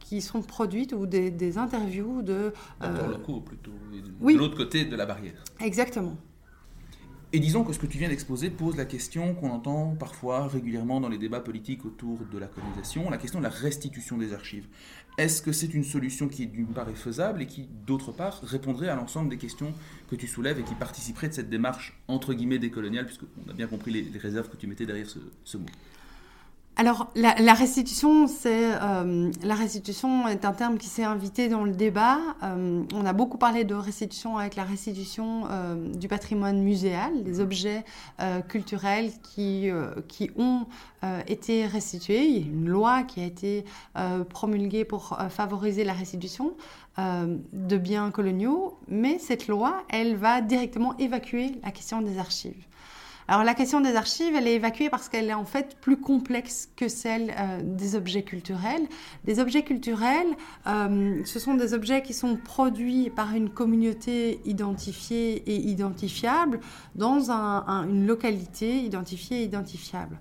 qui 0.00 0.20
sont 0.20 0.42
produites 0.42 0.92
ou 0.92 1.06
des, 1.06 1.58
interviews 1.58 2.22
de... 2.22 2.52
Euh, 2.82 3.08
locaux 3.08 3.40
plutôt, 3.40 3.70
de 3.92 4.36
l'autre 4.36 4.56
côté 4.56 4.84
de 4.84 4.96
la 4.96 5.06
barrière. 5.06 5.44
Exactement. 5.60 6.16
Et 7.32 7.38
disons 7.38 7.62
que 7.62 7.72
ce 7.72 7.78
que 7.78 7.86
tu 7.86 7.96
viens 7.96 8.08
d'exposer 8.08 8.50
pose 8.50 8.76
la 8.76 8.84
question 8.84 9.34
qu'on 9.36 9.50
entend 9.50 9.94
parfois 9.94 10.48
régulièrement 10.48 11.00
dans 11.00 11.08
les 11.08 11.18
débats 11.18 11.38
politiques 11.38 11.84
autour 11.84 12.18
de 12.24 12.38
la 12.38 12.48
colonisation, 12.48 13.08
la 13.08 13.18
question 13.18 13.38
de 13.38 13.44
la 13.44 13.50
restitution 13.50 14.18
des 14.18 14.32
archives. 14.32 14.66
Est-ce 15.20 15.42
que 15.42 15.52
c'est 15.52 15.74
une 15.74 15.84
solution 15.84 16.28
qui, 16.28 16.46
d'une 16.46 16.68
part, 16.68 16.88
est 16.88 16.94
faisable 16.94 17.42
et 17.42 17.46
qui, 17.46 17.68
d'autre 17.86 18.10
part, 18.10 18.40
répondrait 18.42 18.88
à 18.88 18.94
l'ensemble 18.94 19.28
des 19.28 19.36
questions 19.36 19.74
que 20.08 20.16
tu 20.16 20.26
soulèves 20.26 20.58
et 20.58 20.62
qui 20.62 20.74
participerait 20.74 21.28
de 21.28 21.34
cette 21.34 21.50
démarche, 21.50 22.00
entre 22.08 22.32
guillemets, 22.32 22.58
décoloniale, 22.58 23.04
puisqu'on 23.04 23.50
a 23.50 23.52
bien 23.52 23.66
compris 23.66 23.90
les, 23.92 24.18
réserves 24.18 24.48
que 24.48 24.56
tu 24.56 24.66
mettais 24.66 24.86
derrière 24.86 25.08
ce 25.44 25.58
mot? 25.58 25.66
Alors, 26.76 27.08
la, 27.14 27.52
restitution, 27.52 28.26
c'est 28.26 28.72
euh, 28.80 29.30
la 29.42 29.54
restitution 29.54 30.26
est 30.28 30.46
un 30.46 30.52
terme 30.52 30.78
qui 30.78 30.86
s'est 30.86 31.04
invité 31.04 31.50
dans 31.50 31.64
le 31.64 31.72
débat. 31.72 32.18
Euh, 32.42 32.82
on 32.94 33.04
a 33.04 33.12
beaucoup 33.12 33.36
parlé 33.36 33.64
de 33.64 33.74
restitution 33.74 34.38
avec 34.38 34.56
la 34.56 34.64
restitution 34.64 35.42
euh, 35.50 35.74
du 35.92 36.08
patrimoine 36.08 36.62
muséal, 36.62 37.22
des 37.22 37.40
objets 37.40 37.84
culturels 38.48 39.10
qui, 39.22 39.68
qui 40.08 40.30
ont 40.36 40.66
été 41.26 41.66
restitués. 41.66 42.24
Il 42.24 42.38
y 42.38 42.42
a 42.42 42.46
une 42.46 42.68
loi 42.68 43.02
qui 43.02 43.20
a 43.20 43.24
été 43.24 43.64
promulguée 44.30 44.84
pour 44.84 45.18
favoriser 45.28 45.84
la 45.84 45.92
restitution 45.92 46.54
de 46.98 47.76
biens 47.76 48.10
coloniaux, 48.10 48.78
mais 48.88 49.18
cette 49.18 49.48
loi, 49.48 49.82
elle 49.88 50.16
va 50.16 50.40
directement 50.40 50.96
évacuer 50.98 51.60
la 51.62 51.70
question 51.72 52.00
des 52.00 52.18
archives. 52.18 52.64
Alors 53.30 53.44
la 53.44 53.54
question 53.54 53.80
des 53.80 53.94
archives, 53.94 54.34
elle 54.34 54.48
est 54.48 54.56
évacuée 54.56 54.90
parce 54.90 55.08
qu'elle 55.08 55.30
est 55.30 55.34
en 55.34 55.44
fait 55.44 55.76
plus 55.80 55.96
complexe 55.96 56.68
que 56.74 56.88
celle 56.88 57.32
euh, 57.38 57.60
des 57.62 57.94
objets 57.94 58.24
culturels. 58.24 58.88
Des 59.22 59.38
objets 59.38 59.62
culturels, 59.62 60.26
euh, 60.66 61.22
ce 61.24 61.38
sont 61.38 61.54
des 61.54 61.72
objets 61.72 62.02
qui 62.02 62.12
sont 62.12 62.34
produits 62.34 63.08
par 63.08 63.32
une 63.32 63.48
communauté 63.48 64.40
identifiée 64.46 65.48
et 65.48 65.54
identifiable 65.54 66.58
dans 66.96 67.30
une 67.30 68.04
localité 68.04 68.82
identifiée 68.82 69.42
et 69.42 69.44
identifiable. 69.44 70.18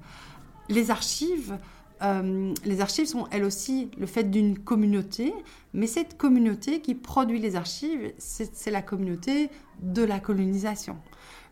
Les 0.70 0.92
archives, 0.92 1.58
euh, 2.04 2.54
les 2.64 2.80
archives 2.80 3.08
sont 3.08 3.26
elles 3.32 3.44
aussi 3.44 3.90
le 3.98 4.06
fait 4.06 4.30
d'une 4.30 4.60
communauté, 4.60 5.34
mais 5.74 5.88
cette 5.88 6.16
communauté 6.16 6.80
qui 6.80 6.94
produit 6.94 7.40
les 7.40 7.56
archives, 7.56 8.14
c'est 8.20 8.70
la 8.70 8.84
communauté 8.84 9.50
de 9.82 10.04
la 10.04 10.20
colonisation 10.20 10.96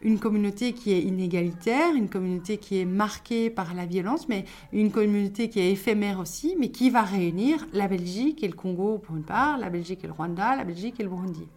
une 0.01 0.19
communauté 0.19 0.73
qui 0.73 0.93
est 0.93 1.01
inégalitaire, 1.01 1.93
une 1.95 2.09
communauté 2.09 2.57
qui 2.57 2.79
est 2.79 2.85
marquée 2.85 3.49
par 3.49 3.73
la 3.73 3.85
violence, 3.85 4.27
mais 4.29 4.45
une 4.71 4.91
communauté 4.91 5.49
qui 5.49 5.59
est 5.59 5.71
éphémère 5.71 6.19
aussi, 6.19 6.55
mais 6.59 6.69
qui 6.69 6.89
va 6.89 7.01
réunir 7.01 7.65
la 7.73 7.87
Belgique 7.87 8.43
et 8.43 8.47
le 8.47 8.53
Congo 8.53 8.99
pour 8.99 9.15
une 9.15 9.23
part, 9.23 9.57
la 9.57 9.69
Belgique 9.69 10.03
et 10.03 10.07
le 10.07 10.13
Rwanda, 10.13 10.55
la 10.55 10.63
Belgique 10.63 10.99
et 10.99 11.03
le 11.03 11.09
Burundi. 11.09 11.47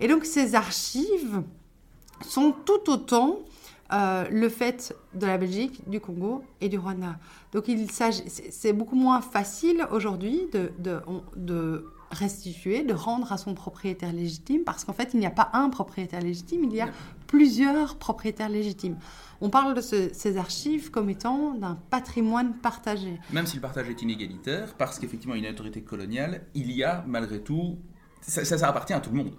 Et 0.00 0.08
donc 0.08 0.24
ces 0.24 0.54
archives 0.54 1.42
sont 2.22 2.54
tout 2.64 2.90
autant 2.90 3.40
euh, 3.92 4.24
le 4.30 4.48
fait 4.48 4.96
de 5.14 5.26
la 5.26 5.36
Belgique, 5.36 5.82
du 5.88 6.00
Congo 6.00 6.44
et 6.60 6.68
du 6.68 6.78
Rwanda. 6.78 7.18
Donc 7.52 7.68
il 7.68 7.90
c'est 7.90 8.72
beaucoup 8.72 8.96
moins 8.96 9.20
facile 9.20 9.86
aujourd'hui 9.90 10.48
de, 10.52 11.84
restituer, 12.10 12.82
de 12.82 12.94
rendre 12.94 13.32
à 13.32 13.38
son 13.38 13.54
propriétaire 13.54 14.12
légitime, 14.12 14.62
parce 14.64 14.84
qu'en 14.84 14.92
fait, 14.92 15.10
il 15.14 15.20
n'y 15.20 15.26
a 15.26 15.30
pas 15.30 15.50
un 15.52 15.70
propriétaire 15.70 16.20
légitime, 16.20 16.64
il 16.64 16.74
y 16.74 16.80
a 16.80 16.88
plusieurs 17.26 17.96
propriétaires 17.96 18.48
légitimes. 18.48 18.96
On 19.40 19.48
parle 19.48 19.74
de 19.74 19.80
ces 19.80 20.36
archives 20.36 20.90
comme 20.90 21.08
étant 21.08 21.54
d'un 21.54 21.78
patrimoine 21.88 22.54
partagé. 22.54 23.18
Même 23.32 23.46
si 23.46 23.56
le 23.56 23.62
partage 23.62 23.88
est 23.88 24.02
inégalitaire, 24.02 24.74
parce 24.74 24.98
qu'effectivement, 24.98 25.34
une 25.34 25.46
autorité 25.46 25.82
coloniale, 25.82 26.42
il 26.54 26.70
y 26.72 26.84
a 26.84 27.04
malgré 27.06 27.40
tout, 27.40 27.78
ça, 28.20 28.44
ça, 28.44 28.68
appartient 28.68 28.92
à 28.92 29.00
tout 29.00 29.10
le 29.10 29.16
monde. 29.16 29.32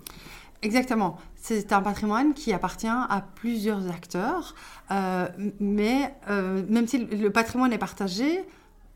Exactement. 0.64 1.18
C'est 1.36 1.74
un 1.74 1.82
patrimoine 1.82 2.34
qui 2.34 2.54
appartient 2.54 2.88
à 2.88 3.26
plusieurs 3.36 3.90
acteurs, 3.90 4.56
euh, 4.92 5.28
mais 5.60 6.16
euh, 6.30 6.64
même 6.70 6.88
si 6.88 7.00
le 7.00 7.30
patrimoine 7.32 7.74
est 7.74 7.80
partagé, 7.80 8.46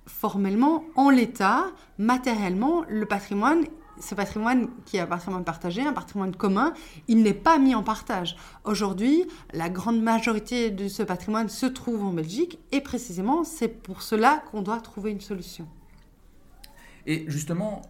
formellement, 0.05 0.83
en 0.95 1.09
l'état, 1.09 1.65
matériellement, 1.97 2.83
le 2.89 3.05
patrimoine, 3.05 3.65
ce 3.99 4.15
patrimoine 4.15 4.69
qui 4.85 4.97
est 4.97 4.99
un 4.99 5.07
patrimoine 5.07 5.43
partagé, 5.43 5.81
un 5.81 5.93
patrimoine 5.93 6.35
commun, 6.35 6.73
il 7.07 7.23
n'est 7.23 7.33
pas 7.33 7.57
mis 7.57 7.75
en 7.75 7.83
partage. 7.83 8.35
Aujourd'hui, 8.63 9.25
la 9.53 9.69
grande 9.69 10.01
majorité 10.01 10.69
de 10.69 10.87
ce 10.87 11.03
patrimoine 11.03 11.49
se 11.49 11.65
trouve 11.65 12.03
en 12.03 12.13
Belgique 12.13 12.59
et 12.71 12.81
précisément, 12.81 13.43
c'est 13.43 13.67
pour 13.67 14.01
cela 14.01 14.43
qu'on 14.51 14.61
doit 14.61 14.79
trouver 14.81 15.11
une 15.11 15.21
solution. 15.21 15.67
Et 17.07 17.25
justement, 17.27 17.83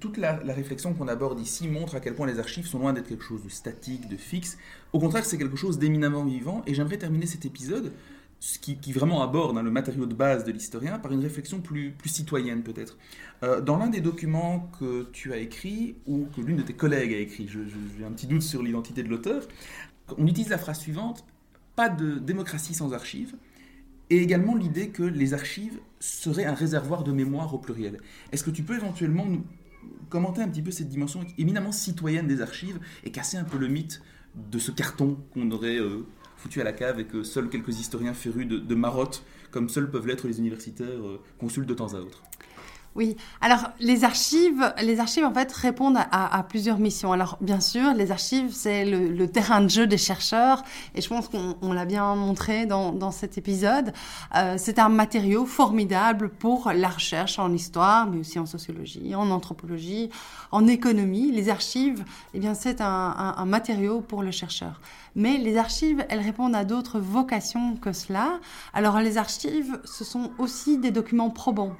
toute 0.00 0.16
la, 0.16 0.34
réflexion 0.34 0.94
qu'on 0.94 1.08
aborde 1.08 1.38
ici 1.38 1.68
montre 1.68 1.94
à 1.94 2.00
quel 2.00 2.14
point 2.14 2.26
les 2.26 2.38
archives 2.38 2.66
sont 2.66 2.78
loin 2.78 2.92
d'être 2.92 3.08
quelque 3.08 3.24
chose 3.24 3.44
de 3.44 3.48
statique, 3.48 4.08
de 4.08 4.16
fixe. 4.16 4.58
Au 4.92 4.98
contraire, 4.98 5.24
c'est 5.24 5.38
quelque 5.38 5.56
chose 5.56 5.78
d'éminemment 5.78 6.24
vivant. 6.24 6.62
Et 6.66 6.74
j'aimerais 6.74 6.98
terminer 6.98 7.26
cet 7.26 7.44
épisode 7.44 7.92
qui, 8.40 8.76
qui, 8.76 8.92
vraiment 8.92 9.22
aborde 9.22 9.56
hein, 9.58 9.62
le 9.62 9.70
matériau 9.70 10.06
de 10.06 10.14
base 10.14 10.44
de 10.44 10.52
l'historien 10.52 10.98
par 10.98 11.12
une 11.12 11.20
réflexion 11.20 11.60
plus, 11.60 11.90
plus 11.90 12.08
citoyenne 12.08 12.62
peut-être. 12.62 12.96
Euh, 13.42 13.60
dans 13.60 13.76
l'un 13.76 13.88
des 13.88 14.00
documents 14.00 14.70
que 14.78 15.08
tu 15.12 15.32
as 15.32 15.38
écrit, 15.38 15.96
ou 16.06 16.26
que 16.34 16.40
l'une 16.40 16.56
de 16.56 16.62
tes 16.62 16.72
collègues 16.72 17.12
a 17.12 17.18
écrit, 17.18 17.48
j'ai 17.48 18.04
un 18.04 18.12
petit 18.12 18.26
doute 18.26 18.42
sur 18.42 18.62
l'identité 18.62 19.02
de 19.02 19.08
l'auteur, 19.08 19.42
on 20.16 20.26
utilise 20.26 20.50
la 20.50 20.58
phrase 20.58 20.78
suivante, 20.78 21.24
pas 21.76 21.88
de 21.88 22.18
démocratie 22.18 22.74
sans 22.74 22.92
archives, 22.92 23.34
et 24.10 24.22
également 24.22 24.54
l'idée 24.54 24.88
que 24.88 25.02
les 25.02 25.34
archives 25.34 25.78
seraient 26.00 26.46
un 26.46 26.54
réservoir 26.54 27.04
de 27.04 27.12
mémoire 27.12 27.52
au 27.54 27.58
pluriel. 27.58 28.00
Est-ce 28.32 28.44
que 28.44 28.50
tu 28.50 28.62
peux 28.62 28.74
éventuellement 28.74 29.26
nous 29.26 29.44
commenter 30.08 30.42
un 30.42 30.48
petit 30.48 30.62
peu 30.62 30.70
cette 30.70 30.88
dimension 30.88 31.20
éminemment 31.36 31.72
citoyenne 31.72 32.26
des 32.26 32.40
archives 32.40 32.78
et 33.04 33.10
casser 33.10 33.36
un 33.36 33.44
peu 33.44 33.58
le 33.58 33.68
mythe 33.68 34.00
de 34.50 34.58
ce 34.58 34.70
carton 34.70 35.18
qu'on 35.32 35.50
aurait 35.50 35.78
euh, 35.78 36.06
foutu 36.38 36.60
à 36.60 36.64
la 36.64 36.72
cave 36.72 37.00
et 37.00 37.04
que 37.04 37.22
seuls 37.22 37.50
quelques 37.50 37.80
historiens 37.80 38.14
férus 38.14 38.46
de, 38.46 38.58
de 38.58 38.74
marotte, 38.74 39.22
comme 39.50 39.68
seuls 39.68 39.90
peuvent 39.90 40.06
l'être 40.06 40.26
les 40.26 40.38
universitaires, 40.38 40.88
euh, 40.88 41.20
consultent 41.38 41.68
de 41.68 41.74
temps 41.74 41.94
à 41.94 41.98
autre. 41.98 42.22
Oui, 42.94 43.16
alors 43.40 43.70
les 43.78 44.02
archives, 44.02 44.72
les 44.82 44.98
archives 44.98 45.24
en 45.24 45.32
fait 45.32 45.52
répondent 45.52 45.98
à, 46.10 46.42
plusieurs 46.48 46.78
missions. 46.78 47.12
Alors 47.12 47.38
bien 47.40 47.60
sûr, 47.60 47.94
les 47.94 48.10
archives 48.10 48.52
c'est 48.52 48.84
le, 48.84 49.28
terrain 49.28 49.60
de 49.60 49.68
jeu 49.68 49.86
des 49.86 49.98
chercheurs 49.98 50.64
et 50.94 51.00
je 51.00 51.08
pense 51.08 51.28
qu'on 51.28 51.72
l'a 51.72 51.84
bien 51.84 52.14
montré 52.14 52.66
dans, 52.66 53.10
cet 53.10 53.38
épisode. 53.38 53.92
Euh, 54.34 54.56
c'est 54.58 54.78
un 54.78 54.88
matériau 54.88 55.46
formidable 55.46 56.28
pour 56.28 56.72
la 56.74 56.88
recherche 56.88 57.38
en 57.38 57.52
histoire, 57.52 58.06
mais 58.08 58.18
aussi 58.18 58.38
en 58.38 58.46
sociologie, 58.46 59.14
en 59.14 59.30
anthropologie, 59.30 60.10
en 60.50 60.66
économie. 60.66 61.30
Les 61.30 61.50
archives, 61.50 62.04
eh 62.34 62.40
bien 62.40 62.54
c'est 62.54 62.80
un 62.80 63.44
matériau 63.46 64.00
pour 64.00 64.22
le 64.22 64.30
chercheur. 64.30 64.80
Mais 65.14 65.36
les 65.36 65.56
archives, 65.56 66.04
elles 66.08 66.20
répondent 66.20 66.54
à 66.54 66.64
d'autres 66.64 67.00
vocations 67.00 67.76
que 67.76 67.92
cela. 67.92 68.40
Alors 68.72 68.98
les 69.00 69.18
archives, 69.18 69.80
ce 69.84 70.04
sont 70.04 70.30
aussi 70.38 70.78
des 70.78 70.90
documents 70.90 71.30
probants 71.30 71.76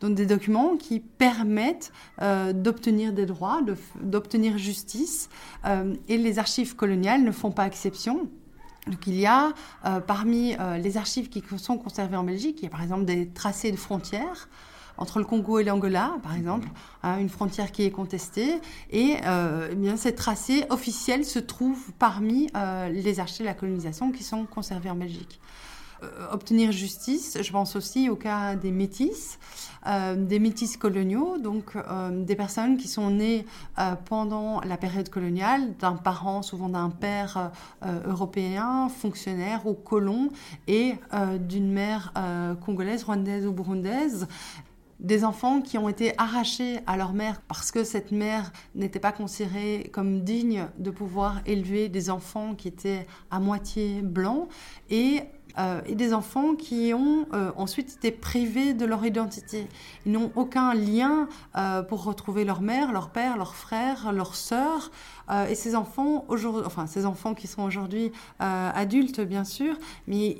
donc 0.00 0.14
des 0.14 0.26
documents 0.26 0.76
qui 0.76 1.00
permettent 1.00 1.92
euh, 2.22 2.52
d'obtenir 2.52 3.12
des 3.12 3.26
droits, 3.26 3.60
d'obtenir 4.00 4.58
justice. 4.58 5.28
Euh, 5.64 5.94
et 6.08 6.18
les 6.18 6.38
archives 6.38 6.76
coloniales 6.76 7.22
ne 7.22 7.32
font 7.32 7.50
pas 7.50 7.66
exception. 7.66 8.28
Donc 8.86 9.06
il 9.06 9.16
y 9.16 9.26
a 9.26 9.52
euh, 9.84 10.00
parmi 10.00 10.56
les 10.80 10.96
archives 10.96 11.28
qui 11.28 11.42
sont 11.58 11.76
conservées 11.76 12.16
en 12.16 12.24
Belgique, 12.24 12.58
il 12.60 12.64
y 12.64 12.66
a 12.68 12.70
par 12.70 12.82
exemple 12.82 13.04
des 13.04 13.28
tracés 13.28 13.70
de 13.70 13.76
frontières 13.76 14.48
entre 15.00 15.20
le 15.20 15.24
Congo 15.24 15.60
et 15.60 15.64
l'Angola, 15.64 16.16
par 16.24 16.34
exemple, 16.34 16.66
hein, 17.04 17.20
une 17.20 17.28
frontière 17.28 17.70
qui 17.70 17.84
est 17.84 17.92
contestée. 17.92 18.58
Et 18.90 19.14
eh 19.70 19.74
bien, 19.76 19.96
ces 19.96 20.12
tracés 20.12 20.64
officiels 20.70 21.24
se 21.24 21.38
trouvent 21.38 21.92
parmi 22.00 22.48
les 22.90 23.20
archives 23.20 23.42
de 23.42 23.44
la 23.44 23.54
colonisation 23.54 24.10
qui 24.10 24.24
sont 24.24 24.44
conservées 24.44 24.90
en 24.90 24.96
Belgique. 24.96 25.38
Obtenir 26.32 26.72
justice, 26.72 27.38
je 27.40 27.52
pense 27.52 27.76
aussi 27.76 28.08
au 28.08 28.16
cas 28.16 28.54
des 28.56 28.70
métis. 28.70 29.38
Euh, 29.86 30.16
des 30.16 30.38
métis 30.38 30.76
coloniaux, 30.76 31.38
donc 31.38 31.76
euh, 31.76 32.24
des 32.24 32.34
personnes 32.34 32.76
qui 32.76 32.88
sont 32.88 33.10
nées 33.10 33.46
euh, 33.78 33.94
pendant 34.04 34.60
la 34.60 34.76
période 34.76 35.08
coloniale, 35.08 35.76
d'un 35.78 35.94
parent, 35.94 36.42
souvent 36.42 36.68
d'un 36.68 36.90
père 36.90 37.52
européen, 38.06 38.88
fonctionnaire 38.88 39.66
ou 39.66 39.74
colon, 39.74 40.30
et 40.66 40.94
d'une 41.40 41.70
mère 41.70 42.12
congolaise, 42.64 43.04
rwandaise 43.04 43.46
ou 43.46 43.52
burundaise 43.52 44.26
des 45.00 45.24
enfants 45.24 45.60
qui 45.60 45.78
ont 45.78 45.88
été 45.88 46.12
arrachés 46.18 46.80
à 46.86 46.96
leur 46.96 47.12
mère 47.12 47.40
parce 47.42 47.70
que 47.70 47.84
cette 47.84 48.10
mère 48.10 48.52
n'était 48.74 48.98
pas 48.98 49.12
considérée 49.12 49.90
comme 49.92 50.22
digne 50.22 50.66
de 50.78 50.90
pouvoir 50.90 51.40
élever 51.46 51.88
des 51.88 52.10
enfants 52.10 52.54
qui 52.56 52.66
étaient 52.66 53.06
à 53.30 53.38
moitié 53.38 54.02
blancs 54.02 54.48
et 54.90 55.22
euh, 55.58 55.80
et 55.86 55.94
des 55.94 56.12
enfants 56.12 56.54
qui 56.54 56.92
ont 56.94 57.26
euh, 57.32 57.50
ensuite 57.56 57.96
été 57.96 58.10
privés 58.10 58.74
de 58.74 58.84
leur 58.84 59.04
identité. 59.04 59.66
Ils 60.06 60.12
n'ont 60.12 60.30
aucun 60.36 60.74
lien 60.74 61.28
euh, 61.56 61.82
pour 61.82 62.04
retrouver 62.04 62.44
leur 62.44 62.60
mère, 62.60 62.92
leur 62.92 63.10
père, 63.10 63.36
leur 63.36 63.54
frère, 63.54 64.12
leur 64.12 64.34
sœur. 64.34 64.90
et 65.50 65.54
ces 65.54 65.74
enfants, 65.74 66.24
enfin 66.64 66.86
ces 66.86 67.04
enfants 67.04 67.34
qui 67.34 67.46
sont 67.46 67.62
aujourd'hui 67.62 68.12
adultes 68.38 69.20
bien 69.20 69.44
sûr, 69.44 69.76
mais 70.06 70.36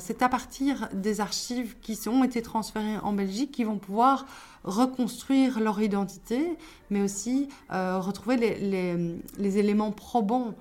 c'est 0.00 0.22
à 0.22 0.28
partir 0.28 0.88
des 0.92 1.20
archives 1.20 1.76
qui 1.80 1.98
ont 2.06 2.22
été 2.22 2.42
transférées 2.42 2.98
en 3.02 3.14
Belgique 3.14 3.52
qu'ils 3.52 3.66
vont 3.66 3.78
pouvoir 3.78 4.26
reconstruire 4.64 5.60
leur 5.60 5.80
identité, 5.80 6.58
mais 6.90 7.00
aussi 7.00 7.48
retrouver 7.70 8.36
les 8.36 9.58
éléments 9.58 9.92
probants 9.92 10.54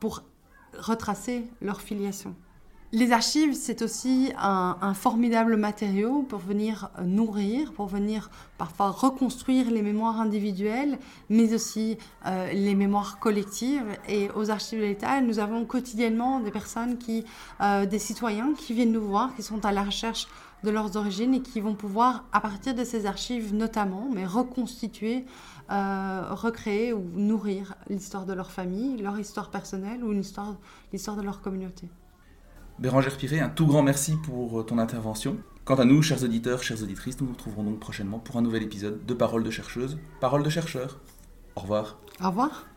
pour 0.00 0.22
retracer 0.78 1.44
leur 1.60 1.82
filiation. 1.82 2.34
Les 2.92 3.12
archives, 3.12 3.54
c'est 3.54 3.82
aussi 3.82 4.32
un, 4.36 4.94
formidable 4.94 5.56
matériau 5.56 6.22
pour 6.22 6.40
venir 6.40 6.90
nourrir, 7.00 7.72
pour 7.72 7.86
venir 7.86 8.30
parfois 8.58 8.90
reconstruire 8.90 9.70
les 9.70 9.80
mémoires 9.80 10.20
individuelles, 10.20 10.98
mais 11.28 11.54
aussi 11.54 11.98
euh, 12.26 12.50
les 12.52 12.74
mémoires 12.74 13.20
collectives. 13.20 13.86
Et 14.08 14.28
aux 14.34 14.50
archives 14.50 14.80
de 14.80 14.86
l'État, 14.86 15.20
nous 15.20 15.38
avons 15.38 15.64
quotidiennement 15.64 16.40
des 16.40 16.50
personnes 16.50 16.98
qui, 16.98 17.24
euh, 17.60 17.86
des 17.86 18.00
citoyens 18.00 18.54
qui 18.54 18.72
viennent 18.74 18.90
nous 18.90 19.06
voir, 19.06 19.36
qui 19.36 19.44
sont 19.44 19.64
à 19.64 19.70
la 19.70 19.84
recherche 19.84 20.26
de 20.64 20.70
leurs 20.70 20.96
origines 20.96 21.34
et 21.34 21.42
qui 21.42 21.60
vont 21.60 21.76
pouvoir, 21.76 22.24
à 22.32 22.40
partir 22.40 22.74
de 22.74 22.82
ces 22.82 23.06
archives 23.06 23.54
notamment, 23.54 24.08
mais 24.12 24.26
reconstituer, 24.26 25.26
euh, 25.70 26.22
recréer 26.30 26.92
ou 26.92 27.08
nourrir 27.14 27.76
l'histoire 27.88 28.26
de 28.26 28.32
leur 28.32 28.50
famille, 28.50 29.00
leur 29.00 29.16
histoire 29.16 29.50
personnelle 29.50 30.02
ou 30.02 30.10
l'histoire 30.10 30.56
de 31.16 31.22
leur 31.22 31.40
communauté. 31.40 31.88
Bérangère 32.80 33.18
Piré, 33.18 33.40
un 33.40 33.50
tout 33.50 33.66
grand 33.66 33.82
merci 33.82 34.16
pour 34.16 34.58
euh, 34.58 34.62
ton 34.62 34.78
intervention. 34.78 35.36
Quant 35.66 35.74
à 35.74 35.84
nous, 35.84 36.00
chers 36.00 36.24
auditeurs, 36.24 36.62
chères 36.62 36.82
auditrices, 36.82 37.20
nous 37.20 37.26
nous 37.26 37.34
retrouverons 37.34 37.62
donc 37.62 37.78
prochainement 37.78 38.18
pour 38.18 38.38
un 38.38 38.42
nouvel 38.42 38.62
épisode 38.62 39.04
de 39.04 39.12
Paroles 39.12 39.44
de 39.44 39.50
chercheuses, 39.50 39.98
Paroles 40.18 40.42
de 40.42 40.48
chercheurs. 40.48 40.98
Au 41.56 41.60
revoir. 41.60 41.98
Au 42.24 42.28
revoir. 42.28 42.69